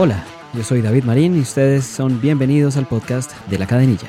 Hola, 0.00 0.24
yo 0.54 0.62
soy 0.62 0.80
David 0.80 1.02
Marín 1.02 1.36
y 1.36 1.40
ustedes 1.40 1.84
son 1.84 2.20
bienvenidos 2.20 2.76
al 2.76 2.86
podcast 2.86 3.32
de 3.48 3.58
la 3.58 3.66
cadenilla. 3.66 4.06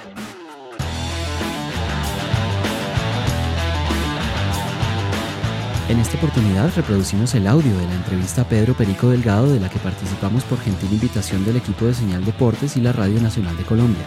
En 5.90 5.98
esta 5.98 6.16
oportunidad 6.18 6.72
reproducimos 6.76 7.34
el 7.34 7.48
audio 7.48 7.76
de 7.76 7.88
la 7.88 7.96
entrevista 7.96 8.44
a 8.44 8.48
Pedro 8.48 8.76
Perico 8.76 9.10
Delgado 9.10 9.52
de 9.52 9.60
la 9.60 9.68
que 9.70 9.80
participamos 9.80 10.44
por 10.44 10.60
gentil 10.60 10.94
invitación 10.94 11.44
del 11.44 11.56
equipo 11.56 11.86
de 11.86 11.96
Señal 11.96 12.24
Deportes 12.24 12.78
y 12.78 12.82
la 12.82 12.94
Radio 12.94 13.20
Nacional 13.20 13.58
de 13.58 13.64
Colombia. 13.64 14.06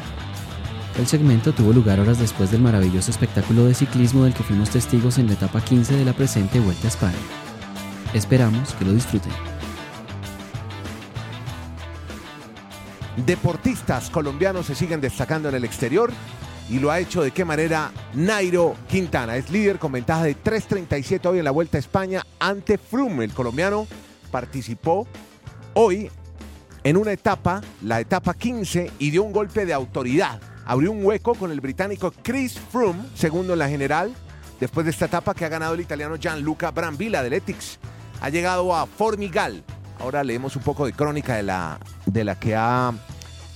El 0.97 1.09
segmento 1.09 1.53
tuvo 1.53 1.73
lugar 1.73 1.99
horas 1.99 2.21
después 2.21 2.53
del 2.53 2.63
maravilloso 2.63 3.11
espectáculo 3.11 3.65
de 3.65 3.75
ciclismo 3.75 4.23
del 4.23 4.35
que 4.35 4.45
fuimos 4.45 4.71
testigos 4.71 5.19
en 5.19 5.27
la 5.27 5.33
etapa 5.33 5.61
15 5.61 5.97
de 5.97 6.05
la 6.05 6.13
presente 6.13 6.61
Vuelta 6.61 6.87
a 6.87 6.91
España. 6.91 7.19
Esperamos 8.15 8.73
que 8.75 8.85
lo 8.85 8.93
disfruten. 8.93 9.52
Deportistas 13.27 14.11
colombianos 14.11 14.67
se 14.67 14.75
siguen 14.75 15.01
destacando 15.01 15.49
en 15.49 15.55
el 15.55 15.65
exterior 15.65 16.11
y 16.69 16.81
lo 16.81 16.91
ha 16.91 16.99
hecho 16.99 17.23
de 17.23 17.31
qué 17.31 17.45
manera 17.45 17.93
Nairo 18.15 18.75
Quintana. 18.89 19.37
Es 19.37 19.49
líder 19.49 19.79
con 19.79 19.93
ventaja 19.93 20.25
de 20.25 20.37
3.37 20.37 21.27
hoy 21.27 21.39
en 21.39 21.45
la 21.45 21.53
Vuelta 21.53 21.77
a 21.77 21.81
España 21.81 22.27
ante 22.41 22.79
Froome. 22.79 23.25
El 23.25 23.33
colombiano 23.33 23.87
participó 24.33 25.07
hoy 25.75 26.11
en 26.83 26.97
una 26.97 27.13
etapa, 27.13 27.61
la 27.83 28.01
etapa 28.01 28.35
15, 28.35 28.91
y 28.99 29.11
dio 29.11 29.23
un 29.23 29.33
golpe 29.33 29.67
de 29.67 29.73
autoridad. 29.73 30.41
Abrió 30.65 30.91
un 30.91 31.05
hueco 31.05 31.37
con 31.37 31.53
el 31.53 31.61
británico 31.61 32.13
Chris 32.23 32.59
Froome, 32.59 33.05
segundo 33.15 33.53
en 33.53 33.61
la 33.61 33.69
general, 33.69 34.13
después 34.59 34.85
de 34.85 34.91
esta 34.91 35.05
etapa 35.05 35.33
que 35.33 35.45
ha 35.45 35.49
ganado 35.49 35.75
el 35.75 35.81
italiano 35.81 36.17
Gianluca 36.17 36.73
Brambilla 36.73 37.23
del 37.23 37.35
Ethics. 37.35 37.79
Ha 38.21 38.31
llegado 38.31 38.75
a 38.75 38.87
Formigal, 38.87 39.63
Ahora 40.03 40.25
leemos 40.25 40.57
un 40.57 40.63
poco 40.63 40.85
de 40.85 40.93
crónica 40.93 41.37
de 41.37 41.45
la, 41.45 41.79
de 42.07 42.25
la 42.25 42.35
que 42.35 42.57
ha 42.57 42.93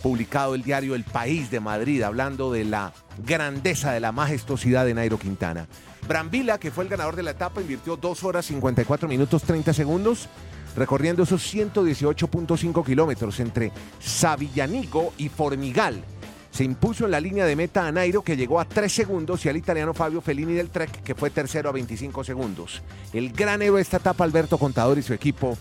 publicado 0.02 0.54
el 0.54 0.62
diario 0.62 0.94
El 0.94 1.04
País 1.04 1.50
de 1.50 1.60
Madrid, 1.60 2.02
hablando 2.02 2.52
de 2.52 2.64
la 2.64 2.92
grandeza, 3.24 3.92
de 3.92 4.00
la 4.00 4.12
majestuosidad 4.12 4.84
de 4.84 4.94
Nairo 4.94 5.18
Quintana. 5.18 5.66
Brambila, 6.06 6.58
que 6.58 6.70
fue 6.70 6.84
el 6.84 6.90
ganador 6.90 7.16
de 7.16 7.22
la 7.22 7.32
etapa, 7.32 7.60
invirtió 7.60 7.96
2 7.96 8.24
horas 8.24 8.46
54 8.46 9.08
minutos 9.08 9.42
30 9.42 9.72
segundos, 9.72 10.28
recorriendo 10.76 11.24
esos 11.24 11.42
118.5 11.52 12.84
kilómetros 12.84 13.40
entre 13.40 13.72
Savillanigo 13.98 15.12
y 15.18 15.28
Formigal. 15.28 16.04
Se 16.50 16.64
impuso 16.64 17.04
en 17.04 17.10
la 17.10 17.20
línea 17.20 17.44
de 17.44 17.56
meta 17.56 17.86
a 17.86 17.92
Nairo, 17.92 18.22
que 18.22 18.36
llegó 18.36 18.60
a 18.60 18.64
3 18.64 18.90
segundos, 18.90 19.44
y 19.44 19.48
al 19.48 19.56
italiano 19.56 19.92
Fabio 19.92 20.20
Fellini 20.20 20.54
del 20.54 20.70
Trek, 20.70 21.02
que 21.02 21.14
fue 21.14 21.30
tercero 21.30 21.68
a 21.68 21.72
25 21.72 22.24
segundos. 22.24 22.82
El 23.12 23.32
gran 23.32 23.60
héroe 23.60 23.76
de 23.76 23.82
esta 23.82 23.98
etapa, 23.98 24.24
Alberto 24.24 24.56
Contador 24.56 24.96
y 24.96 25.02
su 25.02 25.12
equipo, 25.12 25.58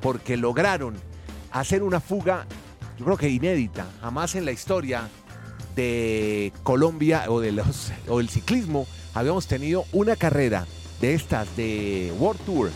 porque 0.00 0.36
lograron 0.36 0.94
hacer 1.50 1.82
una 1.82 2.00
fuga, 2.00 2.46
yo 2.98 3.04
creo 3.04 3.16
que 3.16 3.28
inédita, 3.28 3.86
jamás 4.00 4.34
en 4.34 4.44
la 4.44 4.52
historia 4.52 5.08
de 5.74 6.52
Colombia 6.62 7.24
o, 7.28 7.40
de 7.40 7.52
los, 7.52 7.92
o 8.08 8.18
del 8.18 8.28
ciclismo 8.28 8.86
habíamos 9.14 9.46
tenido 9.46 9.84
una 9.92 10.16
carrera 10.16 10.66
de 11.00 11.14
estas 11.14 11.54
de 11.56 12.12
World 12.18 12.40
Tour 12.42 12.70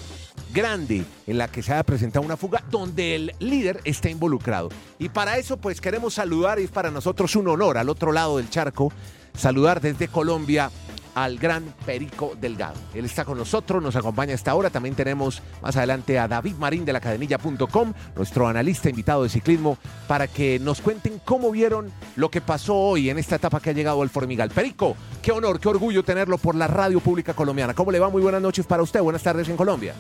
grande 0.53 1.05
en 1.27 1.39
la 1.39 1.49
que 1.49 1.63
se 1.63 1.73
haya 1.73 1.85
presentado 1.85 2.25
una 2.25 2.37
fuga 2.37 2.63
donde 2.71 3.15
el 3.15 3.33
líder 3.39 3.81
está 3.85 4.11
involucrado. 4.11 4.69
Y 4.99 5.09
para 5.09 5.39
eso 5.39 5.57
pues 5.57 5.81
queremos 5.81 6.15
saludar 6.15 6.59
y 6.61 6.65
es 6.65 6.71
para 6.71 6.91
nosotros 6.91 7.37
un 7.37 7.49
honor 7.49 7.79
al 7.79 7.89
otro 7.89 8.13
lado 8.13 8.37
del 8.37 8.51
charco 8.51 8.93
saludar 9.35 9.81
desde 9.81 10.09
Colombia 10.09 10.71
al 11.15 11.39
gran 11.39 11.75
Perico 11.85 12.33
Delgado. 12.41 12.75
Él 12.95 13.05
está 13.05 13.25
con 13.25 13.39
nosotros, 13.39 13.83
nos 13.83 13.97
acompaña 13.97 14.35
esta 14.35 14.55
hora. 14.55 14.71
También 14.71 14.95
tenemos 14.95 15.43
más 15.63 15.77
adelante 15.77 16.19
a 16.19 16.29
David 16.29 16.55
Marín 16.57 16.85
de 16.85 16.93
la 16.93 16.99
Academilla.com, 16.99 17.93
nuestro 18.17 18.47
analista 18.49 18.91
invitado 18.91 19.23
de 19.23 19.29
ciclismo, 19.29 19.79
para 20.07 20.27
que 20.29 20.59
nos 20.59 20.81
cuenten 20.81 21.21
cómo 21.25 21.51
vieron 21.51 21.93
lo 22.17 22.31
que 22.31 22.41
pasó 22.41 22.77
hoy 22.77 23.11
en 23.11 23.19
esta 23.19 23.37
etapa 23.37 23.61
que 23.61 23.71
ha 23.71 23.75
llegado 23.75 24.03
al 24.03 24.11
Formigal. 24.11 24.51
Perico, 24.51 24.97
qué 25.23 25.33
honor, 25.33 25.61
qué 25.61 25.69
orgullo 25.69 26.03
tenerlo 26.03 26.39
por 26.39 26.55
la 26.55 26.67
radio 26.67 27.01
pública 27.01 27.35
colombiana. 27.35 27.75
¿Cómo 27.75 27.91
le 27.91 27.99
va? 27.99 28.09
Muy 28.09 28.23
buenas 28.23 28.43
noches 28.43 28.67
para 28.67 28.83
usted. 28.83 29.01
Buenas 29.01 29.23
tardes 29.23 29.49
en 29.49 29.57
Colombia. 29.57 29.95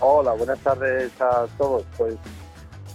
Hola, 0.00 0.32
buenas 0.32 0.58
tardes 0.60 1.10
a 1.20 1.46
todos. 1.56 1.84
Pues 1.96 2.14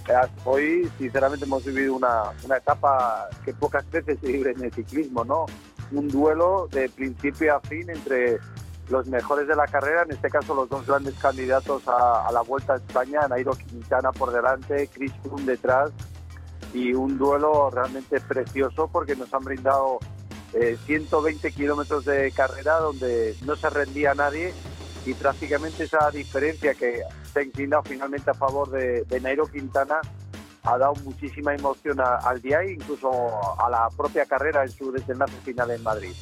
eh, 0.10 0.28
hoy, 0.46 0.92
sinceramente, 0.98 1.46
hemos 1.46 1.64
vivido 1.64 1.96
una, 1.96 2.32
una 2.44 2.58
etapa 2.58 3.30
que 3.44 3.54
pocas 3.54 3.90
veces 3.90 4.18
se 4.20 4.28
vive 4.28 4.52
en 4.52 4.64
el 4.64 4.74
ciclismo, 4.74 5.24
¿no? 5.24 5.46
Un 5.92 6.08
duelo 6.08 6.68
de 6.72 6.90
principio 6.90 7.56
a 7.56 7.60
fin 7.60 7.90
entre 7.90 8.40
los 8.90 9.08
mejores 9.08 9.48
de 9.48 9.56
la 9.56 9.66
carrera, 9.68 10.04
en 10.04 10.12
este 10.12 10.30
caso 10.30 10.54
los 10.54 10.70
dos 10.70 10.86
grandes 10.86 11.14
candidatos 11.16 11.84
a, 11.88 12.30
la 12.32 12.42
Vuelta 12.42 12.74
a 12.74 12.78
España, 12.78 13.28
Nairo 13.28 13.54
Quintana 13.54 14.12
por 14.12 14.32
delante, 14.32 14.90
Chris 14.94 15.14
Froome 15.22 15.46
detrás, 15.46 15.92
y 16.74 16.94
un 16.94 17.18
duelo 17.18 17.70
realmente 17.70 18.20
precioso 18.20 18.90
porque 18.92 19.16
nos 19.16 19.34
han 19.34 19.44
brindado 19.44 20.00
120 20.86 21.48
eh, 21.48 21.52
kilómetros 21.52 22.06
de 22.06 22.32
carrera 22.32 22.80
donde 22.80 23.36
no 23.46 23.56
se 23.56 23.70
rendía 23.70 24.14
nadie 24.14 24.54
y 25.06 25.14
prácticamente 25.14 25.84
esa 25.84 26.10
diferencia 26.12 26.74
que 26.74 27.02
se 27.32 27.40
ha 27.40 27.44
inclinado 27.44 27.84
finalmente 27.84 28.32
a 28.32 28.34
favor 28.34 28.70
de, 28.70 29.04
de 29.04 29.20
Nairo 29.22 29.46
Quintana 29.48 30.02
ha 30.64 30.78
dado 30.78 30.94
muchísima 31.04 31.54
emoción 31.54 32.00
al 32.00 32.42
día 32.42 32.64
incluso 32.64 33.12
a 33.62 33.70
la 33.70 33.90
propia 33.96 34.26
carrera 34.26 34.64
en 34.64 34.72
su 34.72 34.92
desenlace 34.92 35.36
final 35.44 35.72
en 35.72 35.84
Madrid. 35.84 36.14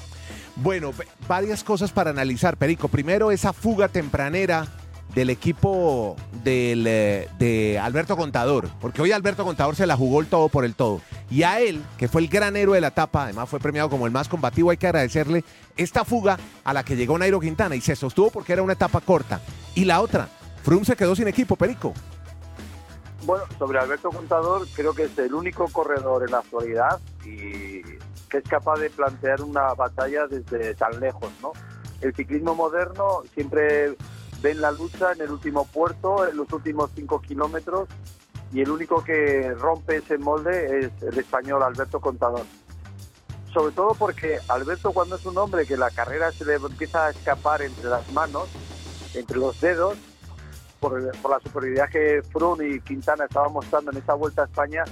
Bueno, 0.56 0.94
varias 1.28 1.64
cosas 1.64 1.92
para 1.92 2.10
analizar, 2.10 2.58
Perico. 2.58 2.88
Primero, 2.88 3.32
esa 3.32 3.54
fuga 3.54 3.88
tempranera 3.88 4.68
del 5.14 5.30
equipo 5.30 6.16
del, 6.44 6.86
eh, 6.88 7.28
de 7.38 7.80
Alberto 7.80 8.16
Contador, 8.16 8.70
porque 8.80 9.02
hoy 9.02 9.12
Alberto 9.12 9.44
Contador 9.44 9.76
se 9.76 9.86
la 9.86 9.98
jugó 9.98 10.22
el 10.22 10.28
todo 10.28 10.50
por 10.50 10.66
el 10.66 10.76
todo. 10.76 11.02
Y 11.30 11.44
a 11.44 11.60
él, 11.60 11.84
que 11.98 12.08
fue 12.08 12.22
el 12.22 12.28
gran 12.28 12.56
héroe 12.56 12.78
de 12.78 12.82
la 12.82 12.88
etapa, 12.88 13.24
además 13.24 13.50
fue 13.50 13.60
premiado 13.60 13.90
como 13.90 14.06
el 14.06 14.12
más 14.12 14.30
combativo, 14.30 14.72
hay 14.72 14.78
que 14.78 14.88
agradecerle 14.88 15.44
esta 15.76 16.06
fuga 16.06 16.38
a 16.64 16.74
la 16.74 16.84
que 16.84 16.96
llegó 16.96 17.18
Nairo 17.18 17.40
Quintana 17.40 17.76
y 17.76 17.82
se 17.82 17.96
sostuvo 17.96 18.32
porque 18.32 18.54
era 18.54 18.62
una 18.62 18.74
etapa 18.74 19.02
corta. 19.02 19.42
Y 19.76 19.86
la 19.86 20.02
otra, 20.02 20.30
Frum 20.64 20.86
se 20.86 20.96
quedó 20.96 21.16
sin 21.16 21.28
equipo, 21.28 21.56
Perico. 21.56 21.94
Bueno, 23.24 23.46
sobre 23.60 23.78
Alberto 23.78 24.10
Contador, 24.10 24.68
creo 24.76 24.94
que 24.94 25.04
es 25.04 25.18
el 25.20 25.34
único 25.34 25.68
corredor 25.68 26.24
en 26.24 26.32
la 26.32 26.40
actualidad 26.40 27.00
y 27.24 27.82
que 28.30 28.38
es 28.38 28.44
capaz 28.50 28.80
de 28.80 28.90
plantear 28.90 29.42
una 29.42 29.74
batalla 29.74 30.26
desde 30.26 30.74
tan 30.74 31.00
lejos, 31.00 31.30
¿no? 31.42 31.52
El 32.02 32.16
ciclismo 32.16 32.56
moderno 32.56 33.22
siempre 33.34 33.96
ve 34.42 34.52
en 34.52 34.62
la 34.62 34.72
lucha 34.72 35.12
en 35.12 35.22
el 35.22 35.32
último 35.32 35.66
puerto, 35.66 36.28
en 36.28 36.36
los 36.36 36.52
últimos 36.52 36.90
cinco 36.96 37.22
kilómetros, 37.22 37.88
y 38.52 38.62
el 38.62 38.72
único 38.72 39.04
que 39.04 39.54
rompe 39.54 39.98
ese 39.98 40.18
molde 40.18 40.80
es 40.80 41.04
el 41.04 41.18
español 41.18 41.62
Alberto 41.62 42.02
Contador. 42.02 42.46
Sobre 43.54 43.74
todo 43.74 43.94
porque 43.94 44.40
Alberto 44.48 44.94
cuando 44.94 45.16
es 45.18 45.26
un 45.26 45.38
hombre 45.38 45.68
que 45.68 45.78
la 45.78 45.92
carrera 45.92 46.32
se 46.32 46.46
le 46.46 46.56
empieza 46.56 47.06
a 47.06 47.10
escapar 47.12 47.62
entre 47.62 47.90
las 47.90 48.12
manos, 48.14 48.50
entre 49.14 49.38
los 49.38 49.60
dedos, 49.62 49.96
por, 50.82 51.00
la 51.02 51.40
superioridad 51.40 51.90
que 51.90 52.22
Frun 52.34 52.60
y 52.66 52.82
Quintana 52.82 53.26
estaban 53.26 53.54
mostrando 53.54 53.92
en 53.92 53.98
esta 53.98 54.16
vuelta 54.16 54.42
a 54.42 54.46
España, 54.46 54.84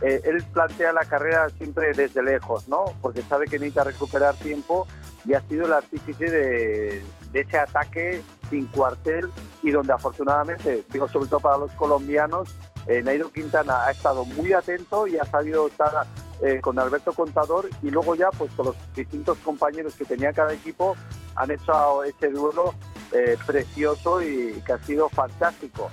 eh, 0.00 0.22
él 0.24 0.42
plantea 0.52 0.92
la 0.92 1.04
carrera 1.04 1.50
siempre 1.50 1.92
desde 1.92 2.22
lejos, 2.22 2.68
¿no? 2.68 2.84
Porque 3.02 3.22
sabe 3.22 3.46
que 3.46 3.58
necesita 3.58 3.84
recuperar 3.84 4.34
tiempo 4.36 4.86
y 5.24 5.34
ha 5.34 5.40
sido 5.42 5.66
el 5.66 5.72
artífice 5.72 6.30
de, 6.30 7.02
ese 7.34 7.58
ataque 7.58 8.22
sin 8.50 8.66
cuartel 8.66 9.30
y 9.62 9.70
donde 9.70 9.92
afortunadamente, 9.92 10.84
digo 10.92 11.08
sobre 11.08 11.28
todo 11.28 11.40
para 11.40 11.58
los 11.58 11.72
colombianos, 11.72 12.54
eh, 12.86 13.02
Nairo 13.02 13.30
Quintana 13.30 13.84
ha 13.84 13.90
estado 13.90 14.24
muy 14.24 14.52
atento 14.52 15.06
y 15.06 15.18
ha 15.18 15.24
sabido 15.24 15.66
estar 15.68 16.06
eh, 16.42 16.60
con 16.60 16.78
Alberto 16.78 17.12
Contador 17.12 17.68
y 17.82 17.90
luego 17.90 18.14
ya 18.14 18.30
pues 18.30 18.52
con 18.54 18.66
los 18.66 18.76
distintos 18.94 19.38
compañeros 19.38 19.94
que 19.94 20.04
tenía 20.04 20.32
cada 20.32 20.52
equipo 20.52 20.96
han 21.36 21.50
hecho 21.50 22.02
ese 22.04 22.28
duelo 22.30 22.74
eh, 23.12 23.36
precioso 23.46 24.22
y 24.22 24.62
que 24.64 24.72
ha 24.72 24.78
sido 24.78 25.08
fantástico. 25.08 25.90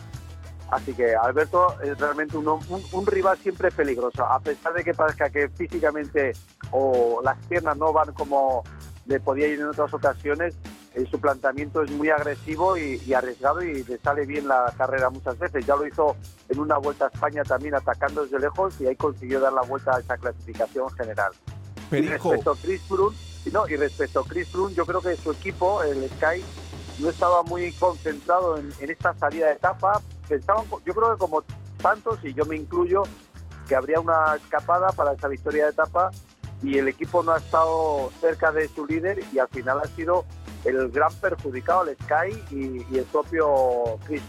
Así 0.72 0.94
que 0.94 1.16
Alberto 1.16 1.80
es 1.82 1.98
realmente 1.98 2.38
un, 2.38 2.48
un, 2.48 3.06
rival 3.08 3.38
siempre 3.40 3.72
peligroso, 3.72 4.24
a 4.24 4.40
pesar 4.40 4.74
de 4.74 4.84
que 4.84 4.94
parezca 4.94 5.30
que 5.30 5.50
físicamente 5.50 6.34
o 6.72 7.22
las 7.24 7.38
piernas 7.48 7.76
no 7.76 7.92
van 7.92 8.14
como 8.14 8.64
le 9.08 9.20
podía 9.20 9.48
ir 9.48 9.60
en 9.60 9.66
otras 9.66 9.92
ocasiones, 9.92 10.56
eh, 10.96 11.06
su 11.10 11.20
planteamiento 11.20 11.84
es 11.84 11.92
muy 11.92 12.10
agresivo 12.10 12.78
y, 12.78 13.14
arriesgado 13.14 13.62
y 13.62 13.84
le 13.84 13.98
sale 14.00 14.26
bien 14.26 14.48
la 14.48 14.74
carrera 14.78 15.10
muchas 15.10 15.38
veces. 15.38 15.66
Ya 15.66 15.76
lo 15.76 15.88
hizo 15.88 16.16
en 16.48 16.60
una 16.60 16.78
vuelta 16.78 17.06
a 17.06 17.08
España 17.10 17.44
también 17.44 17.76
atacando 17.76 18.24
desde 18.24 18.40
lejos 18.40 18.80
y 18.80 18.88
ahí 18.88 18.96
consiguió 18.96 19.40
dar 19.40 19.54
la 19.54 19.62
vuelta 19.62 19.96
a 19.96 20.00
esa 20.00 20.18
clasificación 20.18 20.90
general. 20.92 21.32
Y 21.92 22.02
respecto 22.02 22.52
a 22.52 22.56
Chris 22.56 22.82
Froome, 22.84 23.16
no, 23.52 23.68
y 23.68 23.76
respecto 23.76 24.20
a 24.20 24.26
Chris 24.26 24.48
Froome, 24.50 24.76
yo 24.76 24.86
creo 24.86 25.02
que 25.02 25.16
su 25.16 25.32
equipo, 25.32 25.82
el 25.82 26.08
Sky, 26.10 26.44
no 27.00 27.10
estaba 27.10 27.44
muy 27.44 27.72
concentrado 27.74 28.58
en, 28.58 28.72
esta 28.80 29.14
salida 29.16 29.48
de 29.48 29.54
etapa. 29.54 30.02
Pensaban, 30.28 30.66
yo 30.86 30.94
creo 30.94 31.14
que 31.14 31.20
como 31.20 31.44
tantos, 31.82 32.20
y 32.24 32.34
yo 32.34 32.46
me 32.46 32.58
incluyo, 32.58 33.04
que 33.68 33.76
habría 33.76 34.00
una 34.00 34.36
escapada 34.36 34.92
para 34.92 35.14
esa 35.14 35.28
victoria 35.28 35.66
de 35.66 35.72
etapa 35.72 36.12
y 36.62 36.78
el 36.78 36.88
equipo 36.88 37.24
no 37.24 37.34
ha 37.34 37.38
estado 37.38 38.12
cerca 38.20 38.52
de 38.52 38.68
su 38.68 38.86
líder 38.86 39.20
y 39.32 39.40
al 39.40 39.48
final 39.48 39.80
ha 39.84 39.88
sido 39.88 40.26
el 40.66 40.90
gran 40.90 41.14
perjudicado, 41.16 41.88
el 41.88 41.96
Sky 41.96 42.44
y, 42.52 42.98
el 42.98 43.06
propio 43.06 43.98
Chris 44.06 44.22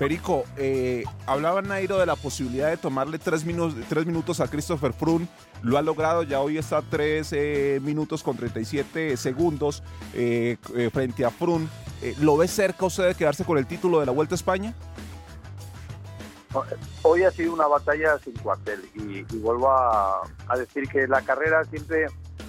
Perico, 0.00 0.44
eh, 0.56 1.04
hablaba 1.26 1.60
Nairo 1.60 1.98
de 1.98 2.06
la 2.06 2.16
posibilidad 2.16 2.70
de 2.70 2.78
tomarle 2.78 3.18
tres, 3.18 3.44
minutos, 3.44 3.84
tres 3.86 4.06
minutos 4.06 4.40
a 4.40 4.48
Christopher 4.48 4.94
Froome. 4.94 5.28
Lo 5.62 5.76
ha 5.76 5.82
logrado, 5.82 6.22
ya 6.22 6.40
hoy 6.40 6.56
está 6.56 6.80
tres 6.80 7.34
eh, 7.34 7.80
minutos 7.82 8.22
con 8.22 8.34
37 8.34 9.18
segundos 9.18 9.82
eh, 10.14 10.56
frente 10.90 11.22
a 11.26 11.30
Froome. 11.30 11.68
¿Lo 12.18 12.38
ve 12.38 12.48
cerca 12.48 12.86
usted 12.86 13.08
de 13.08 13.14
quedarse 13.14 13.44
con 13.44 13.58
el 13.58 13.66
título 13.66 14.00
de 14.00 14.06
la 14.06 14.12
Vuelta 14.12 14.32
a 14.32 14.36
España? 14.36 14.74
Hoy 17.02 17.24
ha 17.24 17.30
sido 17.30 17.52
una 17.52 17.66
batalla 17.66 18.18
sin 18.24 18.32
cuartel 18.38 18.80
y, 18.94 19.20
vuelvo 19.36 19.70
a, 19.70 20.22
decir 20.56 20.88
que 20.88 21.06
la 21.08 21.20
carrera 21.20 21.62
siempre 21.66 22.06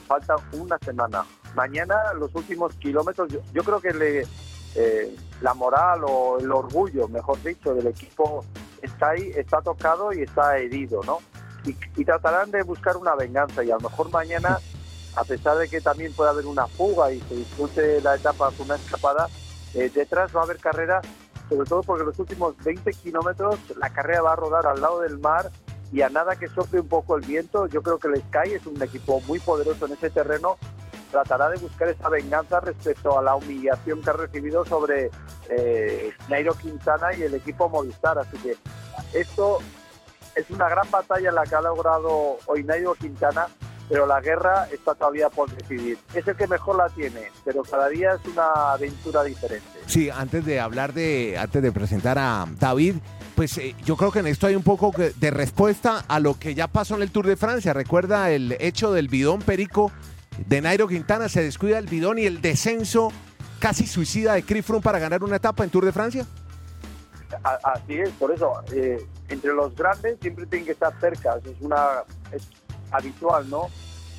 falta 0.08 0.38
una 0.54 0.78
semana. 0.78 1.26
Mañana 1.54 2.14
los 2.18 2.34
últimos 2.34 2.74
kilómetros, 2.76 3.28
yo 3.52 3.64
creo 3.66 3.82
que 3.82 3.92
le, 3.92 4.26
eh, 4.76 5.16
la 5.42 5.54
moral 5.54 6.02
o 6.08 6.38
el 6.40 6.52
orgullo, 6.52 7.08
mejor 7.08 7.42
dicho, 7.44 7.74
del 7.74 7.88
equipo 7.88 8.46
está 8.82 9.10
ahí, 9.10 9.32
está 9.36 9.62
tocado 9.62 10.14
y 10.14 10.22
está 10.22 10.58
herido, 10.58 11.02
¿no? 11.06 11.20
Y, 11.66 12.06
tratarán 12.06 12.50
de 12.50 12.64
buscar 12.64 12.98
una 12.98 13.16
venganza 13.16 13.64
y 13.64 13.70
a 13.70 13.76
lo 13.76 13.82
mejor 13.82 14.10
mañana, 14.12 14.60
a 15.16 15.24
pesar 15.24 15.58
de 15.58 15.68
que 15.68 15.82
también 15.82 16.14
puede 16.14 16.30
haber 16.30 16.46
una 16.46 16.68
fuga 16.68 17.12
y 17.12 17.20
se 17.22 17.36
discute 17.36 18.02
la 18.02 18.16
etapa 18.16 18.52
con 18.52 18.66
una 18.66 18.76
escapada, 18.76 19.28
eh, 19.74 19.92
detrás 19.94 20.36
va 20.36 20.42
a 20.42 20.44
haber 20.44 20.58
carrera, 20.58 21.02
sobre 21.50 21.70
todo 21.70 21.84
porque 21.84 22.06
los 22.06 22.18
últimos 22.18 22.56
20 22.64 22.92
kilómetros 22.94 23.58
la 23.78 23.90
carrera 23.90 24.22
va 24.22 24.34
a 24.34 24.36
rodar 24.36 24.66
al 24.68 24.82
lado 24.82 25.02
del 25.02 25.20
mar 25.20 25.52
y 25.92 26.02
a 26.02 26.10
nada 26.10 26.38
que 26.38 26.48
sople 26.48 26.80
un 26.80 26.88
poco 26.88 27.18
el 27.18 27.26
viento, 27.26 27.68
yo 27.68 27.82
creo 27.82 28.00
que 28.00 28.08
el 28.08 28.16
Sky 28.16 28.54
es 28.54 28.66
un 28.66 28.82
equipo 28.82 29.20
muy 29.22 29.40
poderoso 29.40 29.86
en 29.86 29.94
ese 29.94 30.10
terreno 30.10 30.58
tratará 31.12 31.50
de 31.50 31.58
buscar 31.58 31.90
esa 31.90 32.10
venganza 32.10 32.60
respecto 32.60 33.18
a 33.20 33.22
la 33.22 33.36
humillación 33.36 34.02
que 34.02 34.10
ha 34.10 34.14
recibido 34.14 34.66
sobre 34.66 35.12
eh, 35.50 36.12
Nairo 36.30 36.54
Quintana 36.54 37.14
y 37.14 37.24
el 37.24 37.36
equipo 37.36 37.70
Movistar. 37.70 38.18
Así 38.18 38.38
que 38.38 38.56
esto 39.14 39.60
es 40.36 40.50
una 40.50 40.70
gran 40.70 40.90
batalla 40.90 41.32
la 41.32 41.44
que 41.44 41.56
ha 41.56 41.62
logrado 41.62 42.38
hoy 42.46 42.64
Nairo 42.64 42.94
Quintana, 42.96 43.48
pero 43.90 44.06
la 44.06 44.22
guerra 44.22 44.68
está 44.72 44.96
todavía 44.96 45.30
por 45.30 45.54
decidir. 45.54 46.00
Es 46.14 46.26
el 46.28 46.36
que 46.36 46.48
mejor 46.48 46.78
la 46.78 46.90
tiene, 46.90 47.30
pero 47.44 47.62
cada 47.64 47.90
día 47.90 48.14
es 48.14 48.26
una 48.32 48.72
aventura 48.72 49.24
diferente. 49.24 49.68
Sí, 49.86 50.10
antes 50.10 50.46
de 50.46 50.60
hablar 50.60 50.94
de, 50.94 51.38
antes 51.38 51.62
de 51.62 51.72
presentar 51.74 52.18
a 52.18 52.48
David, 52.58 52.96
pues 53.36 53.58
eh, 53.58 53.76
yo 53.84 53.98
creo 53.98 54.12
que 54.12 54.20
en 54.20 54.28
esto 54.28 54.48
hay 54.48 54.56
un 54.56 54.64
poco 54.64 54.94
de 54.94 55.32
respuesta 55.32 56.06
a 56.08 56.20
lo 56.20 56.40
que 56.40 56.56
ya 56.56 56.68
pasó 56.68 56.96
en 56.96 57.02
el 57.02 57.12
Tour 57.12 57.28
de 57.28 57.36
Francia. 57.36 57.74
Recuerda 57.74 58.32
el 58.32 58.56
hecho 58.60 58.94
del 58.94 59.10
bidón 59.10 59.42
perico 59.42 59.92
de 60.38 60.62
Nairo 60.62 60.88
Quintana, 60.88 61.30
se 61.30 61.44
descuida 61.44 61.78
el 61.78 61.88
bidón 61.88 62.20
y 62.20 62.26
el 62.26 62.42
descenso 62.42 63.12
casi 63.60 63.86
suicida 63.86 64.34
de 64.34 64.44
Chris 64.44 64.66
Froome 64.66 64.84
para 64.84 65.00
ganar 65.00 65.24
una 65.24 65.36
etapa 65.36 65.64
en 65.64 65.70
Tour 65.70 65.86
de 65.86 65.92
Francia? 65.92 66.26
Así 67.44 68.00
es, 68.00 68.10
por 68.12 68.34
eso, 68.34 68.54
eh, 68.74 69.06
entre 69.30 69.54
los 69.54 69.76
grandes 69.76 70.18
siempre 70.22 70.46
tienen 70.48 70.66
que 70.66 70.74
estar 70.74 70.94
cerca, 71.00 71.40
es 71.44 71.62
una 71.62 72.04
habitual, 72.92 73.50
¿no? 73.50 73.68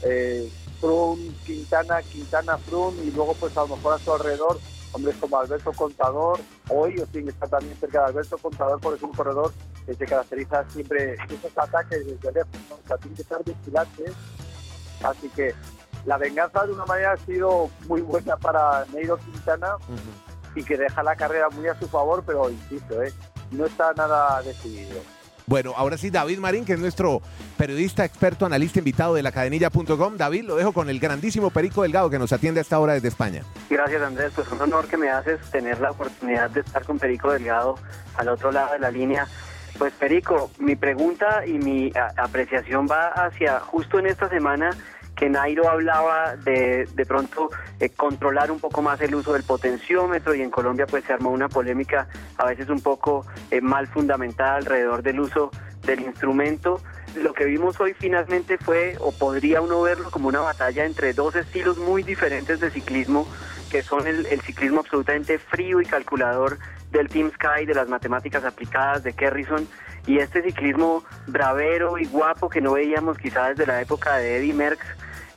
Eh, 0.02 0.50
Froome, 0.80 1.30
Quintana, 1.44 2.02
Quintana, 2.02 2.56
Froome 2.58 3.02
y 3.04 3.10
luego 3.10 3.34
pues 3.34 3.56
a 3.56 3.62
lo 3.62 3.76
mejor 3.76 3.94
a 3.94 3.98
su 3.98 4.12
alrededor 4.12 4.58
hombres 4.92 5.16
como 5.20 5.38
Alberto 5.38 5.72
Contador, 5.72 6.38
hoy 6.68 6.98
o 6.98 7.06
tienen 7.06 7.26
que 7.26 7.30
estar 7.32 7.48
también 7.48 7.76
cerca 7.78 8.00
de 8.00 8.06
Alberto 8.06 8.38
Contador 8.38 8.80
porque 8.80 8.98
es 8.98 9.02
un 9.02 9.12
corredor 9.12 9.52
que 9.86 9.94
se 9.94 10.06
caracteriza 10.06 10.64
siempre 10.70 11.14
esos 11.14 11.56
ataques 11.56 12.06
desde 12.06 12.32
lejos, 12.32 12.60
¿no? 12.68 12.76
o 12.76 12.86
sea, 12.86 12.96
tienen 12.98 13.16
que 13.16 13.22
estar 13.22 13.44
vigilantes, 13.44 14.12
así 15.02 15.28
que 15.30 15.54
la 16.04 16.18
venganza 16.18 16.66
de 16.66 16.72
una 16.72 16.84
manera 16.86 17.12
ha 17.12 17.16
sido 17.16 17.70
muy 17.88 18.00
buena 18.00 18.36
para 18.36 18.84
Neiro 18.92 19.16
Quintana 19.18 19.76
y 20.54 20.64
que 20.64 20.76
deja 20.76 21.02
la 21.02 21.16
carrera 21.16 21.48
muy 21.50 21.66
a 21.68 21.78
su 21.78 21.88
favor, 21.88 22.22
pero 22.26 22.50
insisto, 22.50 23.02
¿eh? 23.02 23.12
no 23.50 23.66
está 23.66 23.92
nada 23.94 24.42
decidido. 24.42 25.00
Bueno, 25.46 25.74
ahora 25.76 25.98
sí, 25.98 26.10
David 26.10 26.38
Marín, 26.38 26.64
que 26.64 26.74
es 26.74 26.78
nuestro 26.78 27.20
periodista, 27.56 28.04
experto, 28.04 28.46
analista 28.46 28.78
invitado 28.78 29.14
de 29.14 29.22
la 29.22 29.32
cadenilla.com. 29.32 30.16
David, 30.16 30.44
lo 30.44 30.56
dejo 30.56 30.72
con 30.72 30.88
el 30.88 31.00
grandísimo 31.00 31.50
Perico 31.50 31.82
Delgado 31.82 32.08
que 32.10 32.18
nos 32.18 32.32
atiende 32.32 32.60
a 32.60 32.62
esta 32.62 32.78
hora 32.78 32.94
desde 32.94 33.08
España. 33.08 33.42
Gracias, 33.68 34.00
Andrés. 34.02 34.32
Pues 34.34 34.50
un 34.52 34.60
honor 34.60 34.86
que 34.86 34.96
me 34.96 35.10
haces 35.10 35.40
tener 35.50 35.80
la 35.80 35.90
oportunidad 35.90 36.50
de 36.50 36.60
estar 36.60 36.84
con 36.84 36.98
Perico 36.98 37.32
Delgado 37.32 37.74
al 38.16 38.28
otro 38.28 38.52
lado 38.52 38.72
de 38.72 38.78
la 38.78 38.90
línea. 38.90 39.26
Pues 39.78 39.92
Perico, 39.94 40.50
mi 40.58 40.76
pregunta 40.76 41.44
y 41.44 41.54
mi 41.54 41.92
apreciación 42.16 42.86
va 42.88 43.08
hacia 43.08 43.58
justo 43.60 43.98
en 43.98 44.06
esta 44.06 44.28
semana 44.28 44.70
que 45.22 45.30
Nairo 45.30 45.68
hablaba 45.68 46.34
de 46.34 46.88
de 46.96 47.06
pronto 47.06 47.48
eh, 47.78 47.90
controlar 47.90 48.50
un 48.50 48.58
poco 48.58 48.82
más 48.82 49.00
el 49.02 49.14
uso 49.14 49.34
del 49.34 49.44
potenciómetro 49.44 50.34
y 50.34 50.42
en 50.42 50.50
Colombia 50.50 50.84
pues 50.84 51.04
se 51.04 51.12
armó 51.12 51.30
una 51.30 51.48
polémica 51.48 52.08
a 52.38 52.46
veces 52.46 52.68
un 52.68 52.80
poco 52.80 53.24
eh, 53.52 53.60
mal 53.60 53.86
fundamentada 53.86 54.56
alrededor 54.56 55.04
del 55.04 55.20
uso 55.20 55.52
del 55.82 56.00
instrumento. 56.00 56.82
Lo 57.14 57.34
que 57.34 57.44
vimos 57.44 57.80
hoy 57.80 57.94
finalmente 57.94 58.58
fue, 58.58 58.96
o 58.98 59.12
podría 59.12 59.60
uno 59.60 59.80
verlo 59.80 60.10
como 60.10 60.26
una 60.26 60.40
batalla 60.40 60.84
entre 60.84 61.12
dos 61.12 61.36
estilos 61.36 61.78
muy 61.78 62.02
diferentes 62.02 62.58
de 62.58 62.72
ciclismo, 62.72 63.28
que 63.70 63.82
son 63.82 64.08
el, 64.08 64.26
el 64.26 64.40
ciclismo 64.40 64.80
absolutamente 64.80 65.38
frío 65.38 65.80
y 65.80 65.86
calculador 65.86 66.58
del 66.90 67.06
Team 67.06 67.30
Sky, 67.30 67.64
de 67.64 67.74
las 67.74 67.88
matemáticas 67.88 68.44
aplicadas 68.44 69.04
de 69.04 69.12
Kerrison, 69.12 69.68
y 70.04 70.18
este 70.18 70.42
ciclismo 70.42 71.04
bravero 71.28 71.96
y 71.96 72.06
guapo 72.06 72.48
que 72.48 72.60
no 72.60 72.72
veíamos 72.72 73.18
quizás 73.18 73.50
desde 73.50 73.70
la 73.70 73.80
época 73.80 74.16
de 74.16 74.38
Eddie 74.38 74.52
Merckx, 74.52 74.84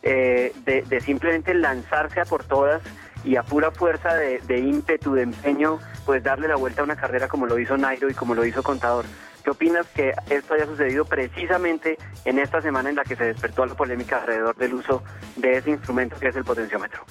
eh, 0.08 0.54
de, 0.66 1.02
simplemente 1.02 1.56
lanzarse 1.56 2.22
a 2.22 2.26
por 2.26 2.44
todas 2.44 2.80
y 3.24 3.38
a 3.38 3.44
pura 3.44 3.72
fuerza 3.72 4.14
de, 4.14 4.60
ímpetu, 4.60 5.16
de 5.16 5.24
empeño, 5.24 5.80
pues 6.06 6.24
darle 6.24 6.48
la 6.48 6.58
vuelta 6.58 6.82
a 6.82 6.84
una 6.84 6.96
carrera 6.96 7.28
como 7.28 7.48
lo 7.48 7.58
hizo 7.58 7.76
Nairo 7.76 8.08
y 8.08 8.14
como 8.14 8.36
lo 8.36 8.46
hizo 8.46 8.62
Contador. 8.62 9.06
¿Qué 9.44 9.50
opinas 9.50 9.88
que 9.88 10.14
esto 10.30 10.54
haya 10.54 10.68
sucedido 10.68 11.06
precisamente 11.06 11.98
en 12.24 12.38
esta 12.38 12.62
semana 12.62 12.90
en 12.90 12.98
la 12.98 13.04
que 13.04 13.16
se 13.16 13.26
despertó 13.26 13.66
la 13.66 13.74
polémica 13.74 14.18
alrededor 14.18 14.56
del 14.58 14.76
uso 14.76 15.02
de 15.38 15.58
ese 15.58 15.72
instrumento 15.72 16.18
que 16.20 16.28
es 16.28 16.36
el 16.36 16.44
potenciómetro? 16.44 17.04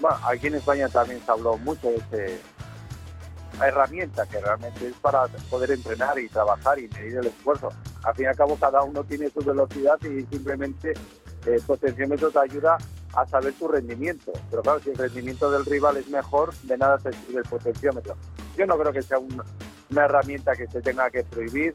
Bueno, 0.00 0.16
aquí 0.26 0.46
en 0.46 0.54
España 0.54 0.88
también 0.88 1.20
se 1.22 1.30
habló 1.30 1.58
mucho 1.58 1.88
de 1.88 1.96
este 1.96 2.40
herramienta 3.62 4.24
que 4.26 4.40
realmente 4.40 4.88
es 4.88 4.94
para 4.94 5.26
poder 5.50 5.70
entrenar 5.70 6.18
y 6.18 6.28
trabajar 6.28 6.78
y 6.78 6.88
medir 6.88 7.18
el 7.18 7.26
esfuerzo. 7.26 7.68
Al 8.04 8.14
fin 8.14 8.24
y 8.24 8.28
al 8.28 8.36
cabo 8.36 8.56
cada 8.56 8.82
uno 8.82 9.04
tiene 9.04 9.28
su 9.28 9.40
velocidad 9.40 9.98
y 10.02 10.24
simplemente 10.34 10.94
el 11.46 11.62
potenciómetro 11.62 12.30
te 12.30 12.38
ayuda 12.38 12.78
a 13.14 13.26
saber 13.26 13.54
tu 13.54 13.68
rendimiento. 13.68 14.32
Pero 14.50 14.62
claro, 14.62 14.80
si 14.80 14.90
el 14.90 14.96
rendimiento 14.96 15.50
del 15.50 15.64
rival 15.64 15.96
es 15.96 16.08
mejor, 16.08 16.54
de 16.62 16.76
nada 16.76 16.98
te 16.98 17.12
sirve 17.12 17.40
el 17.40 17.48
potenciómetro. 17.48 18.16
Yo 18.56 18.66
no 18.66 18.78
creo 18.78 18.92
que 18.92 19.02
sea 19.02 19.18
una 19.18 20.04
herramienta 20.04 20.54
que 20.54 20.66
se 20.66 20.80
tenga 20.80 21.10
que 21.10 21.24
prohibir, 21.24 21.74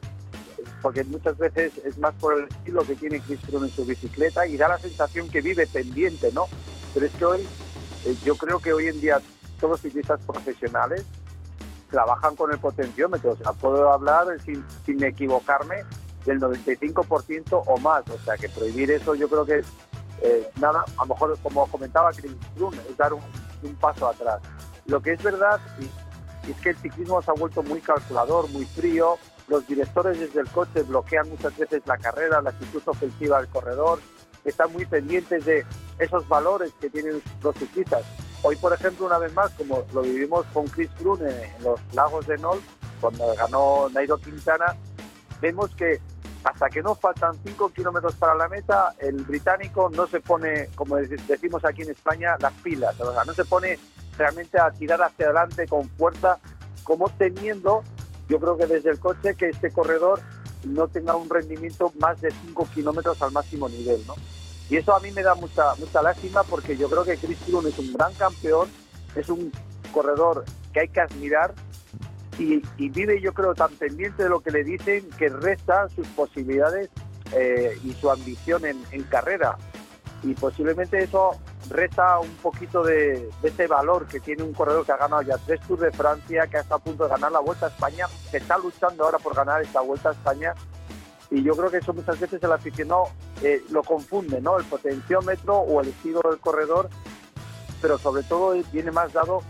porque 0.80 1.04
muchas 1.04 1.36
veces 1.38 1.72
es 1.84 1.98
más 1.98 2.14
por 2.14 2.38
el 2.38 2.44
estilo 2.44 2.82
que 2.82 2.94
tiene 2.94 3.20
Froome 3.20 3.68
en 3.68 3.72
su 3.72 3.84
bicicleta 3.84 4.46
y 4.46 4.56
da 4.56 4.68
la 4.68 4.78
sensación 4.78 5.28
que 5.28 5.40
vive 5.40 5.66
pendiente, 5.66 6.30
¿no? 6.32 6.46
Pero 6.94 7.06
es 7.06 7.12
que 7.12 7.24
hoy, 7.24 7.40
eh, 8.04 8.16
yo 8.24 8.36
creo 8.36 8.60
que 8.60 8.72
hoy 8.72 8.86
en 8.86 9.00
día 9.00 9.20
todos 9.58 9.72
los 9.72 9.80
ciclistas 9.80 10.20
profesionales 10.20 11.04
trabajan 11.90 12.36
con 12.36 12.52
el 12.52 12.58
potenciómetro. 12.58 13.32
O 13.32 13.36
sea, 13.36 13.52
puedo 13.52 13.92
hablar 13.92 14.26
sin, 14.44 14.64
sin 14.84 15.02
equivocarme 15.04 15.84
del 16.24 16.40
95% 16.40 17.62
o 17.66 17.76
más. 17.78 18.04
O 18.08 18.18
sea, 18.24 18.36
que 18.36 18.48
prohibir 18.48 18.90
eso 18.90 19.14
yo 19.14 19.28
creo 19.28 19.44
que 19.44 19.58
es 19.58 19.66
eh, 20.22 20.48
nada, 20.60 20.84
a 20.98 21.02
lo 21.02 21.14
mejor 21.14 21.36
como 21.42 21.66
comentaba 21.66 22.12
Chris 22.12 22.32
Froome, 22.54 22.78
es 22.88 22.96
dar 22.96 23.12
un, 23.12 23.22
paso 23.80 24.08
atrás. 24.08 24.40
Lo 24.86 25.00
que 25.00 25.12
es 25.12 25.22
verdad 25.22 25.60
es 26.48 26.56
que 26.58 26.70
el 26.70 26.76
ciclismo 26.76 27.20
se 27.22 27.30
ha 27.30 27.34
vuelto 27.34 27.62
muy 27.62 27.80
calculador, 27.80 28.48
muy 28.50 28.64
frío. 28.64 29.18
Los 29.48 29.66
directores 29.66 30.18
desde 30.18 30.40
el 30.40 30.48
coche 30.48 30.82
bloquean 30.82 31.28
muchas 31.28 31.56
veces 31.56 31.82
la 31.86 31.96
carrera, 31.96 32.40
la 32.40 32.50
actitud 32.50 32.82
ofensiva 32.86 33.40
del 33.40 33.48
corredor. 33.48 34.00
Están 34.44 34.72
muy 34.72 34.84
pendientes 34.86 35.44
de 35.44 35.64
esos 35.98 36.26
valores 36.28 36.72
que 36.80 36.90
tienen 36.90 37.22
los 37.42 37.56
ciclistas. 37.56 38.02
Hoy, 38.42 38.56
por 38.56 38.72
ejemplo, 38.72 39.06
una 39.06 39.18
vez 39.18 39.32
más, 39.34 39.50
como 39.52 39.84
lo 39.92 40.02
vivimos 40.02 40.44
con 40.52 40.66
Chris 40.66 40.90
Froome 40.98 41.30
en 41.30 41.64
los 41.64 41.80
lagos 41.92 42.26
de 42.26 42.38
Nol, 42.38 42.60
cuando 43.00 43.34
ganó 43.34 43.88
Nairo 43.92 44.18
Quintana, 44.18 44.76
vemos 45.40 45.70
que 45.74 46.00
hasta 46.44 46.68
que 46.68 46.82
no 46.82 46.94
faltan 46.94 47.38
5 47.44 47.70
kilómetros 47.70 48.14
para 48.16 48.34
la 48.34 48.48
meta, 48.48 48.94
el 48.98 49.22
británico 49.22 49.90
no 49.90 50.06
se 50.06 50.20
pone, 50.20 50.68
como 50.74 50.96
decimos 50.96 51.64
aquí 51.64 51.82
en 51.82 51.90
España, 51.90 52.36
las 52.40 52.52
pilas, 52.54 52.98
o 53.00 53.24
no 53.24 53.32
se 53.32 53.44
pone 53.44 53.78
realmente 54.18 54.58
a 54.58 54.70
tirar 54.70 55.02
hacia 55.02 55.26
adelante 55.26 55.66
con 55.68 55.88
fuerza, 55.90 56.38
como 56.82 57.08
teniendo, 57.10 57.82
yo 58.28 58.40
creo 58.40 58.56
que 58.56 58.66
desde 58.66 58.90
el 58.90 58.98
coche, 58.98 59.34
que 59.34 59.50
este 59.50 59.70
corredor 59.70 60.20
no 60.64 60.88
tenga 60.88 61.16
un 61.16 61.28
rendimiento 61.28 61.92
más 61.98 62.20
de 62.20 62.30
5 62.30 62.68
kilómetros 62.74 63.20
al 63.22 63.32
máximo 63.32 63.68
nivel, 63.68 64.04
¿no? 64.06 64.14
Y 64.68 64.76
eso 64.76 64.94
a 64.94 65.00
mí 65.00 65.10
me 65.12 65.22
da 65.22 65.34
mucha, 65.34 65.74
mucha 65.76 66.02
lástima 66.02 66.42
porque 66.44 66.76
yo 66.76 66.88
creo 66.88 67.04
que 67.04 67.16
Chris 67.16 67.38
Froome 67.38 67.70
es 67.70 67.78
un 67.78 67.92
gran 67.92 68.12
campeón, 68.14 68.68
es 69.14 69.28
un 69.28 69.52
corredor 69.92 70.44
que 70.72 70.80
hay 70.80 70.88
que 70.88 71.00
admirar 71.00 71.54
y, 72.38 72.62
vive 72.88 73.20
yo 73.20 73.32
creo 73.32 73.54
tan 73.54 73.72
pendiente 73.74 74.24
de 74.24 74.28
lo 74.28 74.40
que 74.40 74.50
le 74.50 74.64
dicen 74.64 75.08
que 75.18 75.28
resta 75.28 75.88
sus 75.90 76.06
posibilidades 76.08 76.90
eh, 77.32 77.78
y 77.84 77.92
su 77.92 78.10
ambición 78.10 78.64
en, 78.64 79.02
carrera. 79.04 79.56
Y 80.22 80.34
posiblemente 80.34 81.02
eso 81.02 81.32
resta 81.68 82.18
un 82.20 82.34
poquito 82.36 82.82
de, 82.82 83.28
ese 83.42 83.66
valor 83.66 84.06
que 84.06 84.20
tiene 84.20 84.42
un 84.42 84.52
corredor 84.52 84.86
que 84.86 84.92
ha 84.92 84.96
ganado 84.96 85.22
ya 85.22 85.36
tres 85.38 85.60
Tours 85.66 85.82
de 85.82 85.92
Francia, 85.92 86.46
que 86.46 86.58
está 86.58 86.76
a 86.76 86.78
punto 86.78 87.04
de 87.04 87.10
ganar 87.10 87.32
la 87.32 87.40
Vuelta 87.40 87.66
a 87.66 87.68
España, 87.70 88.06
que 88.30 88.36
está 88.36 88.56
luchando 88.58 89.04
ahora 89.04 89.18
por 89.18 89.34
ganar 89.34 89.62
esta 89.62 89.80
Vuelta 89.80 90.10
a 90.10 90.12
España. 90.12 90.54
Y 91.30 91.42
yo 91.42 91.56
creo 91.56 91.70
que 91.70 91.78
eso 91.78 91.92
muchas 91.92 92.20
veces 92.20 92.42
el 92.42 92.52
aficionado 92.52 93.04
eh, 93.42 93.62
lo 93.70 93.82
confunde, 93.82 94.40
¿no? 94.40 94.58
El 94.58 94.64
potenciómetro 94.64 95.56
o 95.56 95.80
el 95.80 95.88
estilo 95.88 96.20
del 96.28 96.38
corredor, 96.38 96.88
pero 97.80 97.98
sobre 97.98 98.22
todo 98.22 98.54
viene 98.72 98.90
más 98.90 99.12
dado 99.12 99.42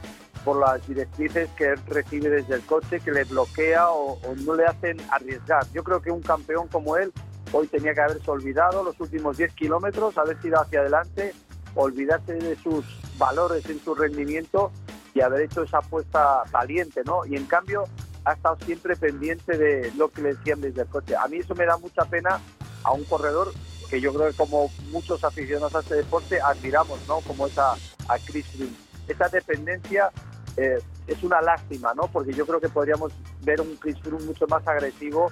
por 0.44 0.58
las 0.58 0.87
directrices 0.87 1.49
que 1.56 1.70
él 1.70 1.80
recibe 1.87 2.30
desde 2.30 2.54
el 2.54 2.62
coche, 2.62 3.00
que 3.00 3.12
le 3.12 3.25
bloquea 3.25 3.90
o, 3.90 4.14
o 4.14 4.34
no 4.44 4.54
le 4.54 4.64
hacen 4.64 4.99
arriesgar. 5.11 5.66
Yo 5.72 5.84
creo 5.84 6.00
que 6.00 6.11
un 6.11 6.22
campeón 6.22 6.68
como 6.68 6.96
él 6.96 7.12
hoy 7.52 7.66
tenía 7.66 7.94
que 7.94 8.00
haberse 8.00 8.30
olvidado 8.30 8.82
los 8.82 8.99
últimos 9.00 9.37
10 9.37 9.52
kilómetros, 9.54 10.16
haber 10.18 10.38
ido 10.42 10.61
hacia 10.61 10.80
adelante 10.80 11.34
olvidarse 11.75 12.34
de 12.34 12.56
sus 12.56 12.84
valores 13.18 13.68
en 13.68 13.82
su 13.82 13.94
rendimiento 13.94 14.72
y 15.14 15.20
haber 15.20 15.42
hecho 15.42 15.62
esa 15.62 15.78
apuesta 15.78 16.42
valiente, 16.50 17.02
¿no? 17.04 17.25
Y 17.26 17.37
en 17.37 17.46
cambio 17.46 17.84
ha 18.25 18.32
estado 18.32 18.56
siempre 18.64 18.96
pendiente 18.96 19.56
de 19.58 19.92
lo 19.96 20.11
que 20.11 20.22
le 20.22 20.34
decían 20.34 20.61
desde 20.61 20.82
el 20.82 20.88
coche. 20.88 21.16
A 21.16 21.26
mí 21.28 21.38
eso 21.38 21.54
me 21.54 21.66
da 21.66 21.76
mucha 21.76 22.04
pena 22.04 22.40
a 22.84 22.92
un 22.92 23.04
corredor 23.04 23.52
que 23.90 24.00
yo 24.00 24.12
creo 24.14 24.30
que 24.30 24.37
como 24.37 24.70
muchos 24.90 25.22
aficionados 25.22 25.75
a 25.75 25.80
este 25.80 25.96
deporte 25.96 26.40
admiramos, 26.40 26.99
¿no? 27.06 27.20
Como 27.20 27.46
esa 27.46 27.72
a 27.72 28.18
Chris 28.25 28.46
Froome. 28.46 28.72
Esa 29.08 29.28
dependencia 29.28 30.11
eh, 30.56 30.78
es 31.06 31.23
una 31.23 31.40
lástima, 31.40 31.92
¿no? 31.94 32.09
Porque 32.09 32.32
yo 32.32 32.47
creo 32.47 32.61
que 32.61 32.68
podríamos 32.68 33.12
ver 33.42 33.61
un 33.61 33.76
Chris 33.76 33.97
mucho 34.25 34.47
más 34.47 34.66
agresivo 34.66 35.30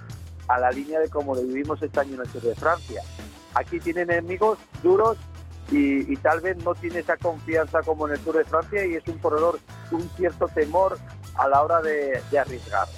a 0.49 0.59
la 0.59 0.71
línea 0.71 0.99
de 0.99 1.09
cómo 1.09 1.35
lo 1.35 1.43
vivimos 1.43 1.81
este 1.83 2.01
año 2.01 2.15
en 2.15 2.21
el 2.23 2.29
Tour 2.29 2.43
de 2.43 2.55
Francia. 2.55 3.03
Aquí 3.55 3.79
tienen 3.79 4.11
enemigos 4.11 4.59
duros 4.83 5.17
y, 5.71 6.17
tal 6.17 6.41
vez 6.41 6.57
no 6.65 6.75
tiene 6.75 6.99
esa 6.99 7.17
confianza 7.17 7.81
como 7.83 8.09
en 8.09 8.15
el 8.15 8.21
Tour 8.21 8.39
de 8.39 8.45
Francia 8.45 8.85
y 8.85 8.95
es 8.95 9.07
un 9.07 9.19
corredor 9.19 9.61
un 9.93 10.09
cierto 10.17 10.49
temor 10.49 10.99
a 11.37 11.49
la 11.49 11.63
hora 11.63 11.81
de, 11.81 12.21
arriesgar. 12.37 12.89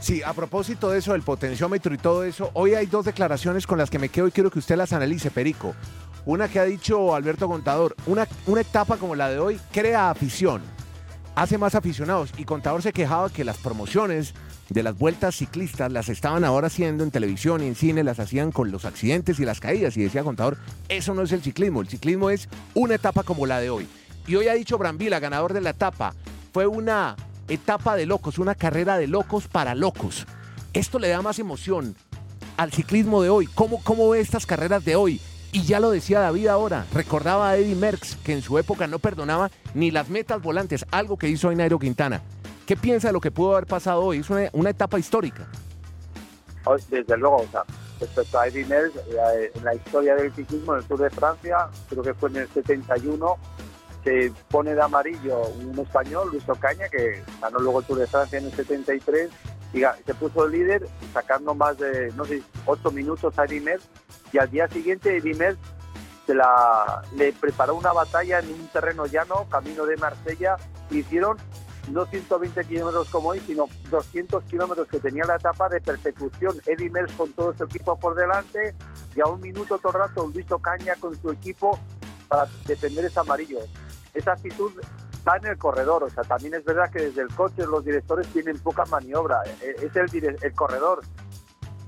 Sí, 0.00 0.22
a 0.22 0.34
propósito 0.34 0.90
de 0.90 0.98
eso, 0.98 1.12
del 1.12 1.22
potenciómetro 1.22 1.94
y 1.94 1.98
todo 1.98 2.24
eso, 2.24 2.50
hoy 2.52 2.74
hay 2.74 2.84
dos 2.84 3.06
declaraciones 3.06 3.66
con 3.66 3.78
las 3.78 3.88
que 3.88 3.98
me 3.98 4.10
quedo 4.10 4.28
y 4.28 4.32
quiero 4.32 4.50
que 4.50 4.58
usted 4.58 4.76
las 4.76 4.92
analice, 4.92 5.30
Perico. 5.30 5.74
Una 6.26 6.48
que 6.48 6.60
ha 6.60 6.64
dicho 6.64 7.14
Alberto 7.14 7.48
Contador, 7.48 7.96
una, 8.06 8.28
una 8.46 8.60
etapa 8.60 8.98
como 8.98 9.14
la 9.14 9.30
de 9.30 9.38
hoy 9.38 9.58
crea 9.72 10.10
afición, 10.10 10.62
hace 11.34 11.58
más 11.58 11.74
aficionados 11.74 12.32
y 12.36 12.44
Contador 12.44 12.82
se 12.82 12.92
quejaba 12.92 13.30
que 13.30 13.44
las 13.44 13.58
promociones 13.58 14.34
de 14.68 14.82
las 14.82 14.96
vueltas 14.96 15.36
ciclistas 15.36 15.92
las 15.92 16.08
estaban 16.08 16.44
ahora 16.44 16.68
haciendo 16.68 17.04
en 17.04 17.10
televisión 17.10 17.62
y 17.62 17.66
en 17.66 17.74
cine, 17.74 18.02
las 18.04 18.18
hacían 18.18 18.50
con 18.50 18.70
los 18.70 18.84
accidentes 18.84 19.38
y 19.38 19.44
las 19.44 19.60
caídas. 19.60 19.96
Y 19.96 20.02
decía 20.02 20.24
Contador, 20.24 20.56
eso 20.88 21.14
no 21.14 21.22
es 21.22 21.32
el 21.32 21.42
ciclismo, 21.42 21.80
el 21.80 21.88
ciclismo 21.88 22.30
es 22.30 22.48
una 22.74 22.94
etapa 22.94 23.22
como 23.22 23.46
la 23.46 23.60
de 23.60 23.70
hoy. 23.70 23.88
Y 24.26 24.36
hoy 24.36 24.48
ha 24.48 24.54
dicho 24.54 24.78
Brambila, 24.78 25.20
ganador 25.20 25.52
de 25.52 25.60
la 25.60 25.70
etapa, 25.70 26.14
fue 26.52 26.66
una 26.66 27.16
etapa 27.48 27.94
de 27.96 28.06
locos, 28.06 28.38
una 28.38 28.54
carrera 28.54 28.96
de 28.96 29.06
locos 29.06 29.48
para 29.48 29.74
locos. 29.74 30.26
Esto 30.72 30.98
le 30.98 31.08
da 31.08 31.20
más 31.20 31.38
emoción 31.38 31.94
al 32.56 32.72
ciclismo 32.72 33.22
de 33.22 33.28
hoy. 33.28 33.46
¿Cómo, 33.54 33.82
cómo 33.82 34.08
ve 34.08 34.20
estas 34.20 34.46
carreras 34.46 34.84
de 34.84 34.96
hoy? 34.96 35.20
Y 35.54 35.62
ya 35.62 35.78
lo 35.78 35.92
decía 35.92 36.18
David 36.18 36.48
ahora, 36.48 36.84
recordaba 36.92 37.50
a 37.50 37.56
Eddie 37.56 37.76
Merckx 37.76 38.16
que 38.24 38.32
en 38.32 38.42
su 38.42 38.58
época 38.58 38.88
no 38.88 38.98
perdonaba 38.98 39.52
ni 39.72 39.92
las 39.92 40.08
metas 40.08 40.42
volantes, 40.42 40.84
algo 40.90 41.16
que 41.16 41.28
hizo 41.28 41.52
Nairo 41.52 41.78
Quintana. 41.78 42.22
¿Qué 42.66 42.76
piensa 42.76 43.06
de 43.06 43.12
lo 43.12 43.20
que 43.20 43.30
pudo 43.30 43.52
haber 43.52 43.68
pasado 43.68 44.00
hoy? 44.00 44.18
Es 44.18 44.28
una, 44.30 44.70
etapa 44.70 44.98
histórica. 44.98 45.46
Desde 46.90 47.16
luego, 47.16 47.36
o 47.36 47.46
sea, 47.52 47.62
respecto 48.00 48.36
a 48.36 48.48
Eddie 48.48 48.64
Merckx, 48.64 48.96
eh, 48.96 49.52
en 49.54 49.64
la 49.64 49.76
historia 49.76 50.16
del 50.16 50.34
ciclismo 50.34 50.74
en 50.74 50.80
el 50.80 50.86
Tour 50.88 51.02
de 51.02 51.10
Francia, 51.10 51.68
creo 51.88 52.02
que 52.02 52.14
fue 52.14 52.30
en 52.30 52.36
el 52.38 52.48
71, 52.48 53.36
se 54.02 54.32
pone 54.50 54.74
de 54.74 54.82
amarillo 54.82 55.40
un 55.40 55.78
español, 55.78 56.30
Luis 56.32 56.48
Ocaña, 56.48 56.88
que 56.88 57.22
ganó 57.40 57.60
luego 57.60 57.78
el 57.78 57.86
Tour 57.86 58.00
de 58.00 58.08
Francia 58.08 58.40
en 58.40 58.46
el 58.46 58.52
73, 58.52 59.30
se 60.06 60.14
puso 60.14 60.46
líder 60.46 60.86
sacando 61.12 61.54
más 61.54 61.78
de, 61.78 62.12
no 62.14 62.24
sé, 62.24 62.42
8 62.66 62.90
minutos 62.90 63.38
a 63.38 63.44
Merckx, 63.44 63.88
y 64.32 64.38
al 64.38 64.50
día 64.50 64.68
siguiente 64.68 65.20
la, 66.28 67.02
le 67.16 67.32
preparó 67.32 67.74
una 67.74 67.92
batalla 67.92 68.38
en 68.38 68.52
un 68.52 68.68
terreno 68.68 69.06
llano, 69.06 69.46
camino 69.50 69.84
de 69.84 69.96
Marsella, 69.96 70.56
hicieron 70.90 71.36
no 71.90 72.06
120 72.06 72.64
kilómetros 72.64 73.10
como 73.10 73.30
hoy, 73.30 73.40
sino 73.46 73.68
200 73.90 74.44
kilómetros 74.44 74.88
que 74.88 75.00
tenía 75.00 75.24
la 75.24 75.36
etapa 75.36 75.68
de 75.68 75.80
persecución. 75.80 76.58
Eddie 76.66 76.90
con 77.16 77.32
todo 77.32 77.54
su 77.54 77.64
equipo 77.64 77.98
por 77.98 78.14
delante 78.14 78.74
y 79.14 79.20
a 79.20 79.26
un 79.26 79.40
minuto 79.40 79.78
todo 79.78 79.92
el 79.92 80.08
rato 80.08 80.30
Luis 80.32 80.50
Ocaña 80.50 80.94
con 80.98 81.20
su 81.20 81.30
equipo 81.30 81.78
para 82.28 82.48
defender 82.66 83.04
ese 83.04 83.20
amarillo. 83.20 83.58
Esa 84.14 84.32
actitud 84.32 84.72
está 85.24 85.38
en 85.38 85.46
el 85.46 85.58
corredor, 85.58 86.04
o 86.04 86.10
sea, 86.10 86.22
también 86.22 86.52
es 86.52 86.64
verdad 86.64 86.90
que 86.90 87.06
desde 87.06 87.22
el 87.22 87.34
coche 87.34 87.66
los 87.66 87.82
directores 87.82 88.26
tienen 88.28 88.58
poca 88.58 88.84
maniobra. 88.84 89.40
E, 89.62 89.74
es 89.86 89.96
el, 89.96 90.36
el 90.42 90.52
corredor 90.52 91.00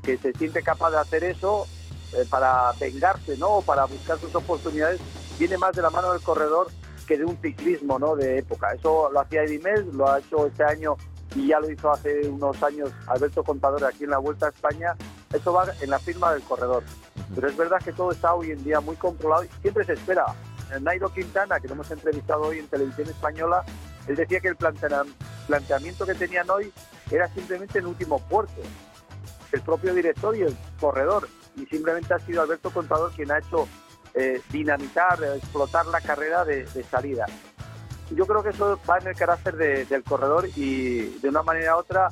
que 0.03 0.17
se 0.17 0.33
siente 0.33 0.63
capaz 0.63 0.91
de 0.93 0.99
hacer 0.99 1.23
eso 1.23 1.67
eh, 2.15 2.25
para 2.31 2.73
vengarse, 2.81 3.37
¿no? 3.37 3.57
O 3.57 3.63
para 3.63 3.85
buscar 3.85 4.19
sus 4.19 4.35
oportunidades. 4.35 5.03
Viene 5.39 5.59
más 5.59 5.77
de 5.77 5.83
la 5.83 5.91
mano 5.91 6.13
del 6.13 6.23
corredor 6.23 6.69
que 7.07 7.19
de 7.19 7.27
un 7.27 7.37
ciclismo 7.43 7.99
¿no? 7.99 8.17
de 8.17 8.39
época. 8.39 8.73
Eso 8.73 9.11
lo 9.13 9.21
hacía 9.21 9.43
Eddie 9.43 9.61
lo 9.93 10.11
ha 10.11 10.19
hecho 10.19 10.47
este 10.47 10.65
año 10.65 10.97
y 11.35 11.49
ya 11.49 11.61
lo 11.61 11.71
hizo 11.71 11.91
hace 11.91 12.27
unos 12.29 12.63
años 12.63 12.91
Alberto 13.07 13.45
Contador 13.45 13.85
aquí 13.85 14.05
en 14.05 14.11
la 14.11 14.19
Vuelta 14.19 14.47
a 14.47 14.49
España. 14.49 14.97
Eso 15.31 15.53
va 15.53 15.67
en 15.83 15.91
la 15.91 15.99
firma 15.99 16.33
del 16.33 16.43
corredor. 16.43 16.83
Pero 17.35 17.49
es 17.49 17.57
verdad 17.57 17.79
que 17.85 17.93
todo 17.93 18.13
está 18.13 18.35
hoy 18.35 18.53
en 18.53 18.65
día 18.65 18.81
muy 18.81 18.97
controlado 18.97 19.45
y 19.45 19.49
siempre 19.61 19.85
se 19.85 19.93
espera. 19.93 20.25
Nairo 20.81 21.13
Quintana, 21.13 21.61
que 21.61 21.69
lo 21.69 21.75
hemos 21.75 21.91
entrevistado 21.91 22.43
hoy 22.43 22.59
en 22.59 22.69
televisión 22.69 23.09
española, 23.09 23.65
él 24.07 24.17
decía 24.17 24.41
que 24.41 24.49
el 24.49 24.57
planteamiento 24.57 26.07
que 26.07 26.15
tenían 26.15 26.49
hoy 26.51 26.73
era 27.11 27.29
simplemente 27.29 27.79
el 27.79 27.87
último 27.87 28.19
puerto. 28.19 28.61
El 29.53 29.63
propio 29.63 29.95
director 29.95 30.37
y 30.37 30.43
el 30.43 30.57
corredor. 30.81 31.29
Y 31.57 31.67
simplemente 31.67 32.15
ha 32.15 32.19
sido 32.19 32.43
Alberto 32.43 32.71
Contador 32.71 33.13
quien 33.13 33.31
ha 33.31 33.39
hecho 33.39 33.67
eh, 34.15 34.41
dinamitar, 34.51 35.23
explotar 35.37 35.87
la 35.87 36.01
carrera 36.01 36.45
de, 36.45 36.67
salida. 36.91 37.27
Yo 38.11 38.27
creo 38.27 38.43
que 38.43 38.51
eso 38.51 38.79
va 38.89 38.99
en 38.99 39.09
el 39.09 39.17
carácter 39.17 39.57
del 39.57 40.05
corredor 40.05 40.49
y 40.55 41.19
de 41.19 41.29
una 41.29 41.43
manera 41.43 41.77
u 41.77 41.81
otra, 41.81 42.09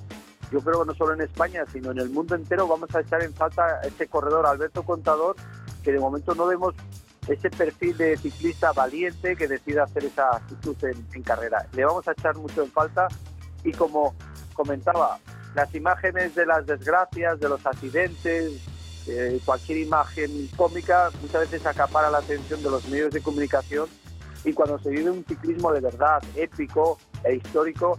yo 0.50 0.61
creo 0.61 0.80
que 0.80 0.87
no 0.88 0.94
solo 0.94 1.14
en 1.14 1.20
España, 1.20 1.64
sino 1.73 1.92
en 1.92 1.99
el 1.99 2.11
mundo 2.11 2.34
entero 2.34 2.66
vamos 2.66 2.92
a 2.94 3.00
echar 3.00 3.23
en 3.23 3.32
falta 3.32 3.80
este 3.82 4.08
corredor 4.08 4.44
Alberto 4.44 4.82
Contador, 4.82 5.37
que 5.84 5.92
de 5.92 6.00
momento 6.00 6.34
no 6.34 6.46
vemos 6.46 6.75
ese 7.28 7.50
perfil 7.50 7.97
de 7.97 8.16
ciclista 8.16 8.73
valiente 8.73 9.37
que 9.37 9.49
decida 9.49 9.85
hacer 9.85 10.04
esa 10.04 10.37
actitud 10.37 10.76
en, 10.85 11.23
carrera. 11.23 11.66
Le 11.73 11.85
vamos 11.85 12.07
a 12.09 12.12
echar 12.12 12.37
mucho 12.37 12.62
en 12.62 12.71
falta 12.71 13.09
y 13.62 13.73
como 13.73 14.14
comentaba, 14.52 15.19
las 15.54 15.75
imágenes 15.75 16.35
de 16.35 16.47
las 16.47 16.66
desgracias, 16.66 17.40
de 17.40 17.49
los 17.49 17.64
accidentes, 17.64 18.52
eh, 19.07 19.40
cualquier 19.45 19.78
imagen 19.78 20.49
cómica 20.57 21.11
muchas 21.21 21.43
veces 21.43 21.66
acapara 21.66 22.11
la 22.11 22.19
atención 22.19 22.62
de 22.62 22.71
los 22.71 22.88
medios 22.88 23.12
de 23.12 23.21
comunicación 23.21 23.88
y 24.45 24.52
cuando 24.52 24.78
se 24.78 24.90
vive 24.90 25.11
un 25.11 25.25
ciclismo 25.25 25.73
de 25.73 25.81
verdad 25.81 26.23
épico 26.37 26.99
e 27.23 27.37
histórico, 27.37 27.99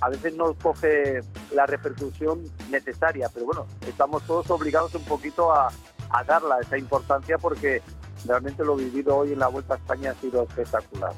a 0.00 0.10
veces 0.10 0.34
no 0.34 0.54
coge 0.54 1.20
la 1.52 1.66
repercusión 1.66 2.44
necesaria, 2.70 3.28
pero 3.32 3.46
bueno, 3.46 3.66
estamos 3.86 4.22
todos 4.24 4.50
obligados 4.50 4.94
un 4.94 5.04
poquito 5.04 5.52
a, 5.52 5.68
a 6.10 6.24
darla 6.24 6.58
esa 6.60 6.78
importancia 6.78 7.38
porque 7.38 7.82
realmente 8.26 8.64
lo 8.64 8.76
vivido 8.76 9.16
hoy 9.16 9.32
en 9.32 9.38
la 9.38 9.48
Vuelta 9.48 9.74
a 9.74 9.76
España 9.76 10.10
ha 10.12 10.14
sido 10.20 10.42
espectacular. 10.42 11.12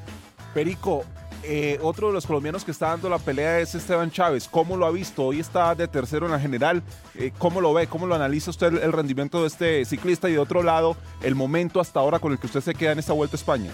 Perico, 0.55 1.05
eh, 1.43 1.79
otro 1.83 2.09
de 2.09 2.13
los 2.13 2.27
colombianos 2.27 2.65
que 2.65 2.71
está 2.71 2.89
dando 2.89 3.09
la 3.09 3.19
pelea 3.19 3.61
es 3.61 3.75
Esteban 3.75 4.11
Chávez. 4.11 4.47
¿Cómo 4.49 4.77
lo 4.77 4.85
ha 4.85 4.91
visto? 4.91 5.25
Hoy 5.25 5.41
está 5.41 5.75
de 5.75 5.89
tercero 5.89 6.27
en 6.27 6.33
la 6.33 6.41
general. 6.41 6.83
Eh, 7.15 7.33
¿Cómo 7.39 7.61
lo 7.61 7.73
ve? 7.73 7.87
¿Cómo 7.87 8.07
lo 8.07 8.15
analiza 8.15 8.51
usted 8.51 8.83
el 8.83 8.93
rendimiento 8.93 9.41
de 9.41 9.47
este 9.47 9.85
ciclista? 9.85 10.29
Y 10.29 10.35
de 10.35 10.39
otro 10.39 10.63
lado, 10.63 10.97
el 11.23 11.35
momento 11.35 11.81
hasta 11.81 12.01
ahora 12.01 12.19
con 12.19 12.33
el 12.33 12.39
que 12.39 12.47
usted 12.47 12.61
se 12.61 12.75
queda 12.75 12.93
en 12.93 12.99
esta 12.99 13.15
Vuelta 13.15 13.37
a 13.37 13.39
España. 13.39 13.71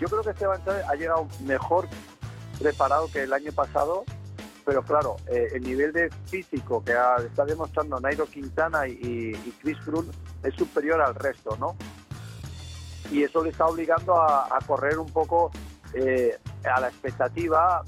Yo 0.00 0.08
creo 0.08 0.22
que 0.22 0.30
Esteban 0.30 0.64
Chávez 0.64 0.84
ha 0.88 0.94
llegado 0.94 1.28
mejor 1.44 1.88
preparado 2.58 3.08
que 3.12 3.22
el 3.22 3.32
año 3.32 3.52
pasado, 3.52 4.04
pero 4.64 4.82
claro, 4.82 5.16
eh, 5.28 5.48
el 5.54 5.62
nivel 5.62 5.92
de 5.92 6.10
físico 6.26 6.82
que 6.84 6.94
está 7.24 7.44
demostrando 7.44 8.00
Nairo 8.00 8.26
Quintana 8.26 8.86
y, 8.86 9.32
Chris 9.60 9.78
Froome 9.80 10.10
es 10.42 10.54
superior 10.54 11.00
al 11.00 11.14
resto, 11.14 11.56
¿no? 11.58 11.76
Y 13.10 13.22
eso 13.22 13.42
le 13.42 13.50
está 13.50 13.66
obligando 13.66 14.14
a 14.14 14.58
correr 14.66 14.98
un 14.98 15.10
poco 15.10 15.50
eh, 15.94 16.38
a 16.64 16.80
la 16.80 16.88
expectativa, 16.88 17.82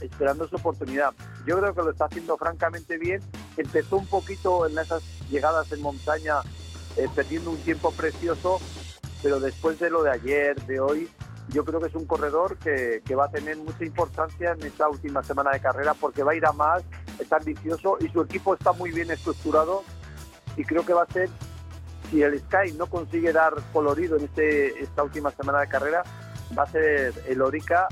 esperando 0.00 0.46
su 0.46 0.56
oportunidad. 0.56 1.14
Yo 1.46 1.58
creo 1.58 1.74
que 1.74 1.82
lo 1.82 1.90
está 1.90 2.04
haciendo 2.04 2.36
francamente 2.36 2.98
bien. 2.98 3.22
Empezó 3.56 3.96
un 3.96 4.06
poquito 4.06 4.66
en 4.66 4.78
esas 4.78 5.02
llegadas 5.30 5.72
en 5.72 5.80
montaña, 5.80 6.40
eh, 6.96 7.08
perdiendo 7.14 7.50
un 7.50 7.58
tiempo 7.58 7.92
precioso, 7.92 8.60
pero 9.22 9.40
después 9.40 9.78
de 9.78 9.88
lo 9.88 10.02
de 10.02 10.10
ayer, 10.10 10.60
de 10.66 10.80
hoy, 10.80 11.08
yo 11.48 11.64
creo 11.64 11.80
que 11.80 11.86
es 11.86 11.94
un 11.94 12.06
corredor 12.06 12.56
que, 12.58 13.02
va 13.14 13.26
a 13.26 13.30
tener 13.30 13.56
mucha 13.56 13.84
importancia 13.84 14.52
en 14.52 14.66
esta 14.66 14.88
última 14.88 15.22
semana 15.22 15.52
de 15.52 15.60
carrera 15.60 15.94
porque 15.94 16.22
va 16.22 16.32
a 16.32 16.34
ir 16.34 16.44
a 16.44 16.52
más, 16.52 16.82
está 17.18 17.36
ambicioso 17.36 17.96
y 18.00 18.08
su 18.08 18.20
equipo 18.22 18.54
está 18.54 18.72
muy 18.72 18.90
bien 18.90 19.10
estructurado 19.10 19.82
y 20.56 20.64
creo 20.64 20.84
que 20.84 20.92
va 20.92 21.02
a 21.02 21.12
ser 21.12 21.28
si 22.10 22.22
el 22.22 22.38
Sky 22.38 22.72
no 22.76 22.86
consigue 22.86 23.32
dar 23.32 23.54
colorido 23.72 24.16
en 24.16 24.24
este, 24.24 24.82
esta 24.82 25.02
última 25.02 25.30
semana 25.30 25.60
de 25.60 25.68
carrera, 25.68 26.02
va 26.56 26.62
a 26.62 26.66
ser 26.66 27.14
el 27.26 27.42
Orica, 27.42 27.88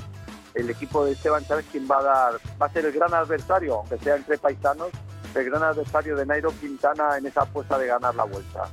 el 0.55 0.71
equipo 0.71 1.05
de 1.05 1.13
Esteban 1.13 1.45
Chávez, 1.45 1.67
quien 1.71 1.89
va 1.91 1.99
a 1.99 2.03
dar, 2.03 2.35
va 2.61 2.67
a 2.67 2.73
ser 2.73 2.85
el 2.87 2.93
gran 2.93 3.13
adversario, 3.13 3.77
aunque 3.77 3.99
sea 3.99 4.17
entre 4.17 4.39
paisanos, 4.39 4.91
el 5.35 5.45
gran 5.45 5.63
adversario 5.65 6.17
de 6.17 6.27
Nairo 6.27 6.53
Quintana 6.61 7.19
en 7.19 7.27
esa 7.27 7.43
apuesta 7.43 7.77
de 7.77 7.89
ganar 7.89 8.15
la 8.15 8.25
vuelta. 8.25 8.69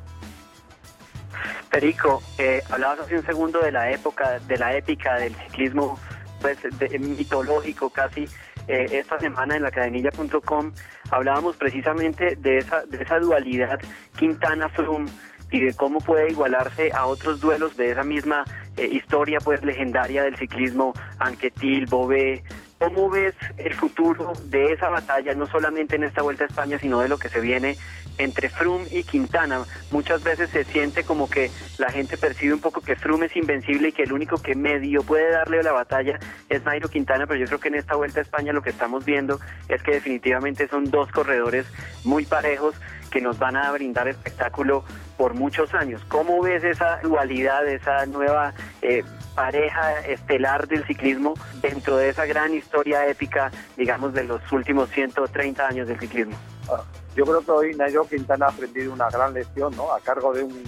Perico, 1.71 2.21
eh, 2.37 2.61
hablabas 2.69 2.99
hace 2.99 3.17
un 3.17 3.25
segundo 3.25 3.59
de 3.61 3.71
la 3.71 3.89
época, 3.91 4.39
de 4.39 4.57
la 4.57 4.75
épica 4.75 5.15
del 5.15 5.33
ciclismo, 5.35 5.97
pues 6.41 6.57
mitológico 6.99 7.89
casi. 7.89 8.27
Eh, 8.67 8.87
esta 8.91 9.19
semana 9.19 9.55
en 9.55 9.63
la 9.63 9.71
cadenilla.com 9.71 10.71
hablábamos 11.09 11.55
precisamente 11.55 12.35
de 12.35 12.59
esa, 12.59 12.85
de 12.85 13.01
esa 13.01 13.19
dualidad 13.19 13.79
Quintana-Froome 14.19 15.09
y 15.49 15.61
de 15.61 15.73
cómo 15.73 15.99
puede 15.99 16.31
igualarse 16.31 16.91
a 16.93 17.05
otros 17.05 17.41
duelos 17.41 17.75
de 17.75 17.91
esa 17.91 18.03
misma 18.03 18.45
eh, 18.77 18.87
historia 18.91 19.39
pues 19.39 19.63
legendaria 19.63 20.23
del 20.23 20.37
ciclismo, 20.37 20.93
Anquetil, 21.19 21.85
Bobé. 21.87 22.43
¿Cómo 22.81 23.11
ves 23.11 23.35
el 23.57 23.75
futuro 23.75 24.33
de 24.45 24.73
esa 24.73 24.89
batalla, 24.89 25.35
no 25.35 25.45
solamente 25.45 25.97
en 25.97 26.03
esta 26.03 26.23
Vuelta 26.23 26.45
a 26.45 26.47
España, 26.47 26.79
sino 26.79 26.99
de 26.99 27.09
lo 27.09 27.19
que 27.19 27.29
se 27.29 27.39
viene 27.39 27.77
entre 28.17 28.49
Froome 28.49 28.87
y 28.91 29.03
Quintana. 29.03 29.63
Muchas 29.91 30.23
veces 30.23 30.49
se 30.49 30.63
siente 30.63 31.03
como 31.03 31.29
que 31.29 31.51
la 31.77 31.91
gente 31.91 32.17
percibe 32.17 32.55
un 32.55 32.59
poco 32.59 32.81
que 32.81 32.95
Froome 32.95 33.27
es 33.27 33.35
invencible 33.35 33.89
y 33.89 33.91
que 33.91 34.01
el 34.01 34.13
único 34.13 34.41
que 34.41 34.55
medio 34.55 35.03
puede 35.03 35.29
darle 35.29 35.61
la 35.61 35.73
batalla 35.73 36.19
es 36.49 36.63
Nairo 36.63 36.89
Quintana, 36.89 37.27
pero 37.27 37.39
yo 37.39 37.45
creo 37.45 37.59
que 37.59 37.67
en 37.67 37.75
esta 37.75 37.95
Vuelta 37.95 38.19
a 38.19 38.23
España 38.23 38.51
lo 38.51 38.63
que 38.63 38.71
estamos 38.71 39.05
viendo 39.05 39.39
es 39.69 39.83
que 39.83 39.91
definitivamente 39.91 40.67
son 40.67 40.85
dos 40.85 41.11
corredores 41.11 41.67
muy 42.03 42.25
parejos 42.25 42.73
que 43.11 43.21
nos 43.21 43.37
van 43.37 43.57
a 43.57 43.71
brindar 43.71 44.07
espectáculo 44.07 44.85
por 45.21 45.35
muchos 45.35 45.71
años. 45.75 46.01
¿Cómo 46.07 46.41
ves 46.41 46.63
esa 46.63 46.99
dualidad, 47.03 47.67
esa 47.67 48.07
nueva 48.07 48.55
eh, 48.81 49.03
pareja 49.35 49.99
estelar 49.99 50.67
del 50.67 50.83
ciclismo 50.87 51.35
dentro 51.61 51.97
de 51.97 52.09
esa 52.09 52.25
gran 52.25 52.55
historia 52.55 53.05
épica, 53.05 53.51
digamos, 53.77 54.15
de 54.15 54.23
los 54.23 54.41
últimos 54.51 54.89
130 54.89 55.67
años 55.67 55.87
del 55.87 55.99
ciclismo? 55.99 56.35
Ah, 56.71 56.81
yo 57.15 57.23
creo 57.23 57.41
que 57.41 57.51
hoy 57.51 57.75
Nairo 57.75 58.07
Quintana 58.07 58.47
ha 58.47 58.49
aprendido 58.49 58.91
una 58.91 59.11
gran 59.11 59.35
lección, 59.35 59.75
¿no? 59.77 59.93
A 59.93 59.99
cargo 59.99 60.33
de 60.33 60.41
un 60.41 60.63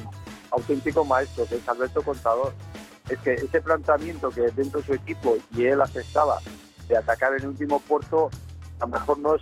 auténtico 0.51 1.03
maestro, 1.03 1.47
que 1.47 1.55
es 1.55 1.67
Alberto 1.67 2.03
Contador. 2.03 2.53
Es 3.09 3.17
que 3.21 3.33
ese 3.33 3.59
planteamiento 3.59 4.29
que 4.29 4.41
dentro 4.51 4.81
de 4.81 4.85
su 4.85 4.93
equipo 4.93 5.35
y 5.55 5.65
él 5.65 5.81
aceptaba 5.81 6.37
de 6.87 6.95
atacar 6.95 7.33
el 7.33 7.47
último 7.47 7.79
puerto, 7.79 8.29
a 8.79 8.85
lo 8.85 8.87
mejor 8.89 9.17
no 9.17 9.33
es 9.33 9.41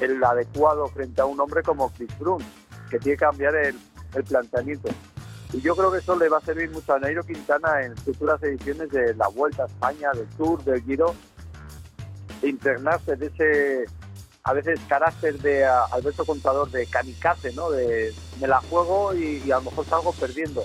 el 0.00 0.22
adecuado 0.22 0.86
frente 0.88 1.18
a 1.22 1.24
un 1.24 1.40
hombre 1.40 1.62
como 1.62 1.90
Chris 1.94 2.12
Froome, 2.18 2.44
que 2.90 2.98
tiene 2.98 3.16
que 3.16 3.24
cambiar 3.24 3.56
el, 3.56 3.78
el 4.14 4.24
planteamiento. 4.24 4.88
Y 5.52 5.60
yo 5.60 5.74
creo 5.74 5.90
que 5.90 5.98
eso 5.98 6.16
le 6.16 6.28
va 6.28 6.38
a 6.38 6.42
servir 6.42 6.70
mucho 6.70 6.92
a 6.92 6.98
Nairo 6.98 7.22
Quintana 7.22 7.82
en 7.82 7.96
futuras 7.96 8.42
ediciones 8.42 8.90
de 8.90 9.14
la 9.14 9.28
Vuelta 9.28 9.62
a 9.62 9.66
España, 9.66 10.10
del 10.12 10.26
Tour, 10.36 10.62
del 10.62 10.82
Giro, 10.82 11.14
de 12.42 12.48
internarse 12.50 13.16
de 13.16 13.26
ese 13.26 13.84
a 14.44 14.54
veces 14.54 14.80
carácter 14.88 15.38
de 15.40 15.66
Alberto 15.66 16.24
Contador 16.24 16.70
de 16.70 16.86
kamikaze, 16.86 17.52
¿no? 17.52 17.70
De 17.70 18.14
me 18.40 18.48
la 18.48 18.60
juego 18.62 19.14
y, 19.14 19.42
a 19.50 19.56
lo 19.56 19.62
mejor 19.62 19.84
salgo 19.84 20.12
perdiendo. 20.12 20.64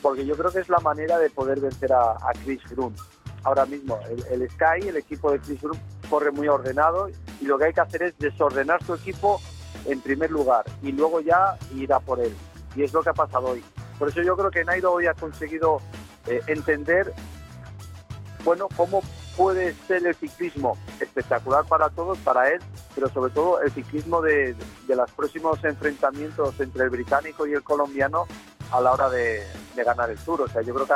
Porque 0.00 0.24
yo 0.24 0.36
creo 0.36 0.52
que 0.52 0.60
es 0.60 0.68
la 0.68 0.78
manera 0.78 1.18
de 1.18 1.28
poder 1.30 1.58
vencer 1.58 1.92
a, 1.92 2.16
Chris 2.44 2.62
Froome. 2.62 2.94
Ahora 3.42 3.66
mismo, 3.66 3.98
el, 4.30 4.48
Sky, 4.50 4.88
el 4.88 4.96
equipo 4.96 5.32
de 5.32 5.40
Chris 5.40 5.60
Froome, 5.60 5.80
corre 6.08 6.30
muy 6.30 6.46
ordenado 6.46 7.08
y 7.40 7.46
lo 7.46 7.58
que 7.58 7.64
hay 7.64 7.72
que 7.72 7.80
hacer 7.80 8.04
es 8.04 8.18
desordenar 8.18 8.84
su 8.84 8.94
equipo 8.94 9.40
en 9.86 10.00
primer 10.00 10.30
lugar 10.30 10.64
y 10.82 10.92
luego 10.92 11.20
ya 11.20 11.58
ir 11.74 11.92
a 11.92 11.98
por 11.98 12.20
él. 12.20 12.32
Y 12.76 12.82
es 12.84 12.92
lo 12.92 13.02
que 13.02 13.10
ha 13.10 13.14
pasado 13.14 13.48
hoy. 13.48 13.64
Por 13.98 14.08
eso 14.08 14.22
yo 14.22 14.36
creo 14.36 14.50
que 14.50 14.64
Nairo 14.64 14.92
hoy 14.92 15.06
ha 15.06 15.14
conseguido 15.14 15.80
eh, 16.26 16.42
entender, 16.46 17.12
bueno, 18.44 18.68
cómo 18.76 19.02
puede 19.36 19.74
ser 19.86 20.06
el 20.06 20.14
ciclismo 20.14 20.76
espectacular 21.00 21.64
para 21.66 21.90
todos, 21.90 22.18
para 22.18 22.50
él, 22.50 22.60
pero 22.94 23.08
sobre 23.08 23.30
todo 23.32 23.60
el 23.60 23.70
ciclismo 23.70 24.20
de, 24.22 24.56
los 24.88 25.10
próximos 25.12 25.62
enfrentamientos 25.64 26.58
entre 26.58 26.84
el 26.84 26.90
británico 26.90 27.46
y 27.46 27.52
el 27.52 27.62
colombiano 27.62 28.26
a 28.72 28.80
la 28.80 28.92
hora 28.92 29.10
de, 29.10 29.42
ganar 29.76 30.10
el 30.10 30.18
Tour. 30.18 30.42
O 30.42 30.48
sea, 30.48 30.62
yo 30.62 30.74
creo 30.74 30.86
que 30.86 30.94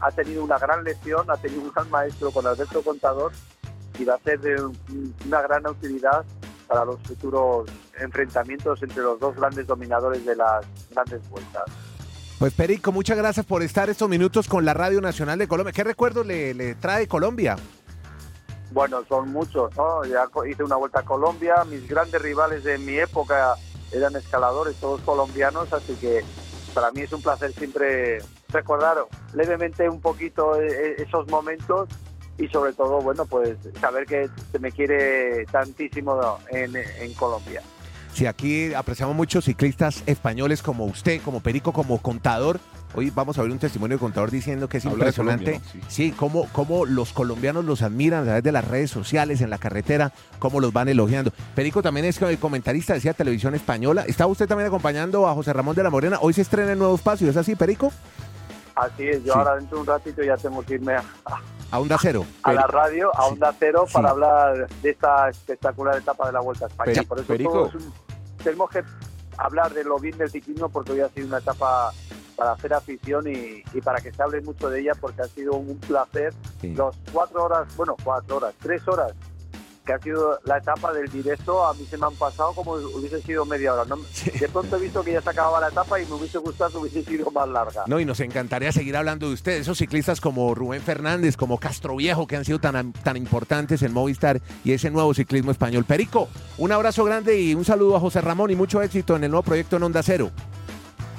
ha, 0.00 0.10
tenido 0.12 0.42
una 0.42 0.58
gran 0.58 0.84
lección, 0.84 1.30
ha 1.30 1.36
tenido 1.36 1.62
un 1.62 1.72
gran 1.72 1.90
maestro 1.90 2.30
con 2.30 2.46
Alberto 2.46 2.82
Contador 2.82 3.32
y 3.98 4.04
va 4.04 4.14
a 4.14 4.18
ser 4.18 4.40
de 4.40 4.60
una 5.26 5.42
gran 5.42 5.66
utilidad 5.66 6.24
para 6.66 6.84
los 6.84 7.00
futuros 7.00 7.68
enfrentamientos 8.00 8.82
entre 8.82 9.02
los 9.02 9.18
dos 9.20 9.36
grandes 9.36 9.66
dominadores 9.66 10.24
de 10.24 10.36
las 10.36 10.64
grandes 10.90 11.28
vueltas. 11.28 11.64
Pues 12.38 12.54
Perico, 12.54 12.92
muchas 12.92 13.18
gracias 13.18 13.44
por 13.44 13.64
estar 13.64 13.90
estos 13.90 14.08
minutos 14.08 14.46
con 14.46 14.64
la 14.64 14.72
Radio 14.72 15.00
Nacional 15.00 15.40
de 15.40 15.48
Colombia. 15.48 15.72
¿Qué 15.72 15.82
recuerdo 15.82 16.22
le, 16.22 16.76
trae 16.76 17.08
Colombia? 17.08 17.56
Bueno, 18.70 19.04
son 19.08 19.30
muchos, 19.32 19.76
¿no? 19.76 20.04
Ya 20.04 20.28
hice 20.48 20.62
una 20.62 20.76
vuelta 20.76 21.00
a 21.00 21.02
Colombia, 21.02 21.64
mis 21.64 21.88
grandes 21.88 22.22
rivales 22.22 22.62
de 22.62 22.78
mi 22.78 22.96
época 22.96 23.56
eran 23.90 24.14
escaladores, 24.14 24.76
todos 24.76 25.00
colombianos, 25.00 25.72
así 25.72 25.94
que 25.94 26.22
para 26.74 26.92
mí 26.92 27.00
es 27.00 27.12
un 27.12 27.22
placer 27.22 27.52
siempre 27.54 28.18
recordar 28.50 28.98
levemente 29.34 29.88
un 29.88 30.00
poquito 30.00 30.60
e, 30.60 30.66
e, 30.66 31.02
esos 31.02 31.26
momentos 31.28 31.88
y 32.38 32.46
sobre 32.48 32.72
todo, 32.72 33.00
bueno, 33.00 33.26
pues 33.26 33.56
saber 33.80 34.06
que 34.06 34.30
se 34.52 34.58
me 34.60 34.70
quiere 34.70 35.44
tantísimo 35.46 36.38
en, 36.50 36.76
en 36.76 37.14
Colombia. 37.14 37.62
Si 38.12 38.26
aquí 38.26 38.74
apreciamos 38.74 39.14
muchos 39.14 39.44
ciclistas 39.44 40.02
españoles 40.06 40.62
como 40.62 40.84
usted, 40.86 41.20
como 41.22 41.40
Perico, 41.40 41.72
como 41.72 41.98
contador, 41.98 42.60
Hoy 42.94 43.10
vamos 43.10 43.38
a 43.38 43.42
ver 43.42 43.50
un 43.50 43.58
testimonio 43.58 43.96
de 43.96 44.00
contador 44.00 44.30
diciendo 44.30 44.68
que 44.68 44.78
es 44.78 44.84
impresionante, 44.86 45.60
sí, 45.88 46.10
cómo, 46.12 46.48
cómo, 46.52 46.86
los 46.86 47.12
colombianos 47.12 47.64
los 47.64 47.82
admiran 47.82 48.22
a 48.22 48.24
través 48.24 48.42
de 48.42 48.52
las 48.52 48.66
redes 48.66 48.90
sociales, 48.90 49.42
en 49.42 49.50
la 49.50 49.58
carretera, 49.58 50.12
cómo 50.38 50.58
los 50.58 50.72
van 50.72 50.88
elogiando. 50.88 51.30
Perico 51.54 51.82
también 51.82 52.06
es 52.06 52.18
comentarista, 52.40 52.94
decía 52.94 53.12
Televisión 53.12 53.54
Española. 53.54 54.04
¿Estaba 54.06 54.32
usted 54.32 54.48
también 54.48 54.68
acompañando 54.68 55.28
a 55.28 55.34
José 55.34 55.52
Ramón 55.52 55.76
de 55.76 55.82
la 55.82 55.90
Morena? 55.90 56.18
Hoy 56.22 56.32
se 56.32 56.40
estrena 56.40 56.72
el 56.72 56.78
nuevo 56.78 56.94
espacio, 56.94 57.28
¿es 57.28 57.36
así, 57.36 57.56
Perico? 57.56 57.92
Así 58.74 59.06
es, 59.06 59.22
yo 59.22 59.34
ahora 59.34 59.56
dentro 59.56 59.76
de 59.76 59.80
un 59.82 59.86
ratito 59.86 60.22
ya 60.22 60.36
tengo 60.36 60.62
que 60.62 60.74
irme 60.74 60.94
a, 60.94 61.02
a 61.70 61.80
Onda 61.80 61.96
Cero. 62.00 62.24
A 62.42 62.52
la 62.52 62.66
radio, 62.66 63.10
a 63.14 63.26
Onda 63.26 63.54
Cero, 63.58 63.86
para 63.92 64.10
hablar 64.10 64.68
de 64.68 64.90
esta 64.90 65.28
espectacular 65.28 65.96
etapa 65.96 66.26
de 66.26 66.32
la 66.32 66.40
Vuelta 66.40 66.66
a 66.66 66.68
España. 66.68 67.02
Por 67.06 67.18
eso 67.18 67.28
Perico 67.28 67.70
tenemos 68.42 68.70
que 68.70 68.82
hablar 69.36 69.72
de 69.72 69.84
lo 69.84 69.98
bien 69.98 70.16
del 70.16 70.30
ciclismo 70.30 70.68
porque 70.68 70.92
hoy 70.92 71.00
ha 71.00 71.08
sido 71.08 71.26
una 71.26 71.38
etapa 71.38 71.92
para 72.36 72.52
hacer 72.52 72.72
afición 72.72 73.24
y, 73.26 73.80
para 73.80 74.00
que 74.00 74.12
se 74.12 74.22
hable 74.22 74.40
mucho 74.42 74.70
de 74.70 74.80
ella 74.80 74.92
porque 75.00 75.22
ha 75.22 75.26
sido 75.26 75.54
un 75.54 75.78
placer. 75.78 76.32
Los 76.62 76.96
cuatro 77.12 77.44
horas, 77.44 77.76
bueno, 77.76 77.96
cuatro 78.02 78.36
horas, 78.36 78.54
tres 78.60 78.86
horas 78.86 79.12
que 79.88 79.94
ha 79.94 79.98
sido 80.00 80.38
la 80.44 80.58
etapa 80.58 80.92
del 80.92 81.10
directo, 81.10 81.64
a 81.64 81.72
mí 81.72 81.86
se 81.88 81.96
me 81.96 82.04
han 82.04 82.14
pasado 82.14 82.52
como 82.52 82.72
hubiese 82.72 83.22
sido 83.22 83.46
media 83.46 83.72
hora. 83.72 83.86
De 84.38 84.48
pronto 84.50 84.76
he 84.76 84.80
visto 84.80 85.02
que 85.02 85.12
ya 85.12 85.22
se 85.22 85.30
acababa 85.30 85.60
la 85.60 85.68
etapa 85.68 85.98
y 85.98 86.04
me 86.04 86.12
hubiese 86.12 86.36
gustado 86.36 86.72
que 86.72 86.76
hubiese 86.76 87.04
sido 87.04 87.30
más 87.30 87.48
larga. 87.48 87.84
No, 87.86 87.98
y 87.98 88.04
nos 88.04 88.20
encantaría 88.20 88.70
seguir 88.70 88.98
hablando 88.98 89.28
de 89.28 89.32
ustedes, 89.32 89.62
esos 89.62 89.78
ciclistas 89.78 90.20
como 90.20 90.54
Rubén 90.54 90.82
Fernández, 90.82 91.38
como 91.38 91.56
Castro 91.56 91.96
Viejo, 91.96 92.26
que 92.26 92.36
han 92.36 92.44
sido 92.44 92.58
tan, 92.58 92.92
tan 92.92 93.16
importantes 93.16 93.80
en 93.80 93.94
Movistar 93.94 94.42
y 94.62 94.72
ese 94.72 94.90
nuevo 94.90 95.14
ciclismo 95.14 95.52
español. 95.52 95.86
Perico, 95.86 96.28
un 96.58 96.70
abrazo 96.70 97.02
grande 97.04 97.40
y 97.40 97.54
un 97.54 97.64
saludo 97.64 97.96
a 97.96 98.00
José 98.00 98.20
Ramón 98.20 98.50
y 98.50 98.56
mucho 98.56 98.82
éxito 98.82 99.16
en 99.16 99.24
el 99.24 99.30
nuevo 99.30 99.42
proyecto 99.42 99.76
en 99.76 99.84
Onda 99.84 100.02
Cero. 100.02 100.30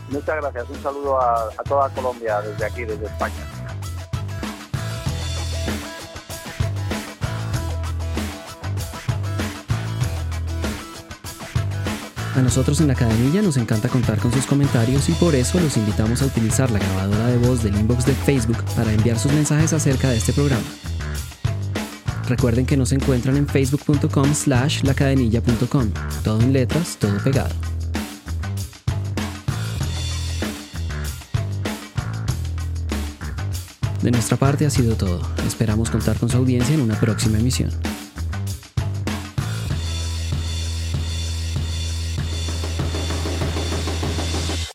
Muchas 0.10 0.36
gracias, 0.36 0.70
un 0.70 0.84
saludo 0.84 1.20
a, 1.20 1.50
a 1.58 1.64
toda 1.64 1.90
Colombia 1.90 2.40
desde 2.42 2.66
aquí, 2.66 2.84
desde 2.84 3.06
España. 3.08 3.59
A 12.36 12.42
nosotros 12.42 12.80
en 12.80 12.88
la 12.88 12.94
Academia 12.94 13.42
nos 13.42 13.58
encanta 13.58 13.90
contar 13.90 14.20
con 14.20 14.32
sus 14.32 14.46
comentarios 14.46 15.10
y 15.10 15.14
por 15.14 15.36
eso 15.36 15.60
los 15.60 15.76
invitamos 15.78 16.22
a 16.22 16.26
utilizar 16.26 16.70
la 16.72 16.80
grabadora 16.80 17.28
de 17.28 17.38
voz 17.38 17.64
del 17.64 17.76
inbox 17.76 18.06
de 18.06 18.14
Facebook 18.14 18.64
para 18.76 18.94
enviar 18.94 19.18
sus 19.18 19.32
mensajes 19.32 19.74
acerca 19.74 20.10
de 20.10 20.18
este 20.18 20.32
programa. 20.34 20.64
Recuerden 22.28 22.66
que 22.66 22.78
nos 22.78 22.92
encuentran 22.92 23.36
en 23.38 23.48
facebook.com 23.48 24.34
slash 24.34 24.84
lacadenilla.com, 24.84 25.90
todo 26.24 26.40
en 26.42 26.54
letras, 26.54 26.98
todo 27.00 27.18
pegado. 27.24 27.50
De 34.04 34.12
nuestra 34.12 34.38
parte 34.38 34.66
ha 34.66 34.70
sido 34.70 34.96
todo. 34.96 35.22
Esperamos 35.46 35.90
contar 35.90 36.18
con 36.18 36.30
su 36.30 36.38
audiencia 36.38 36.74
en 36.74 36.82
una 36.82 36.98
próxima 37.00 37.38
emisión. 37.38 37.72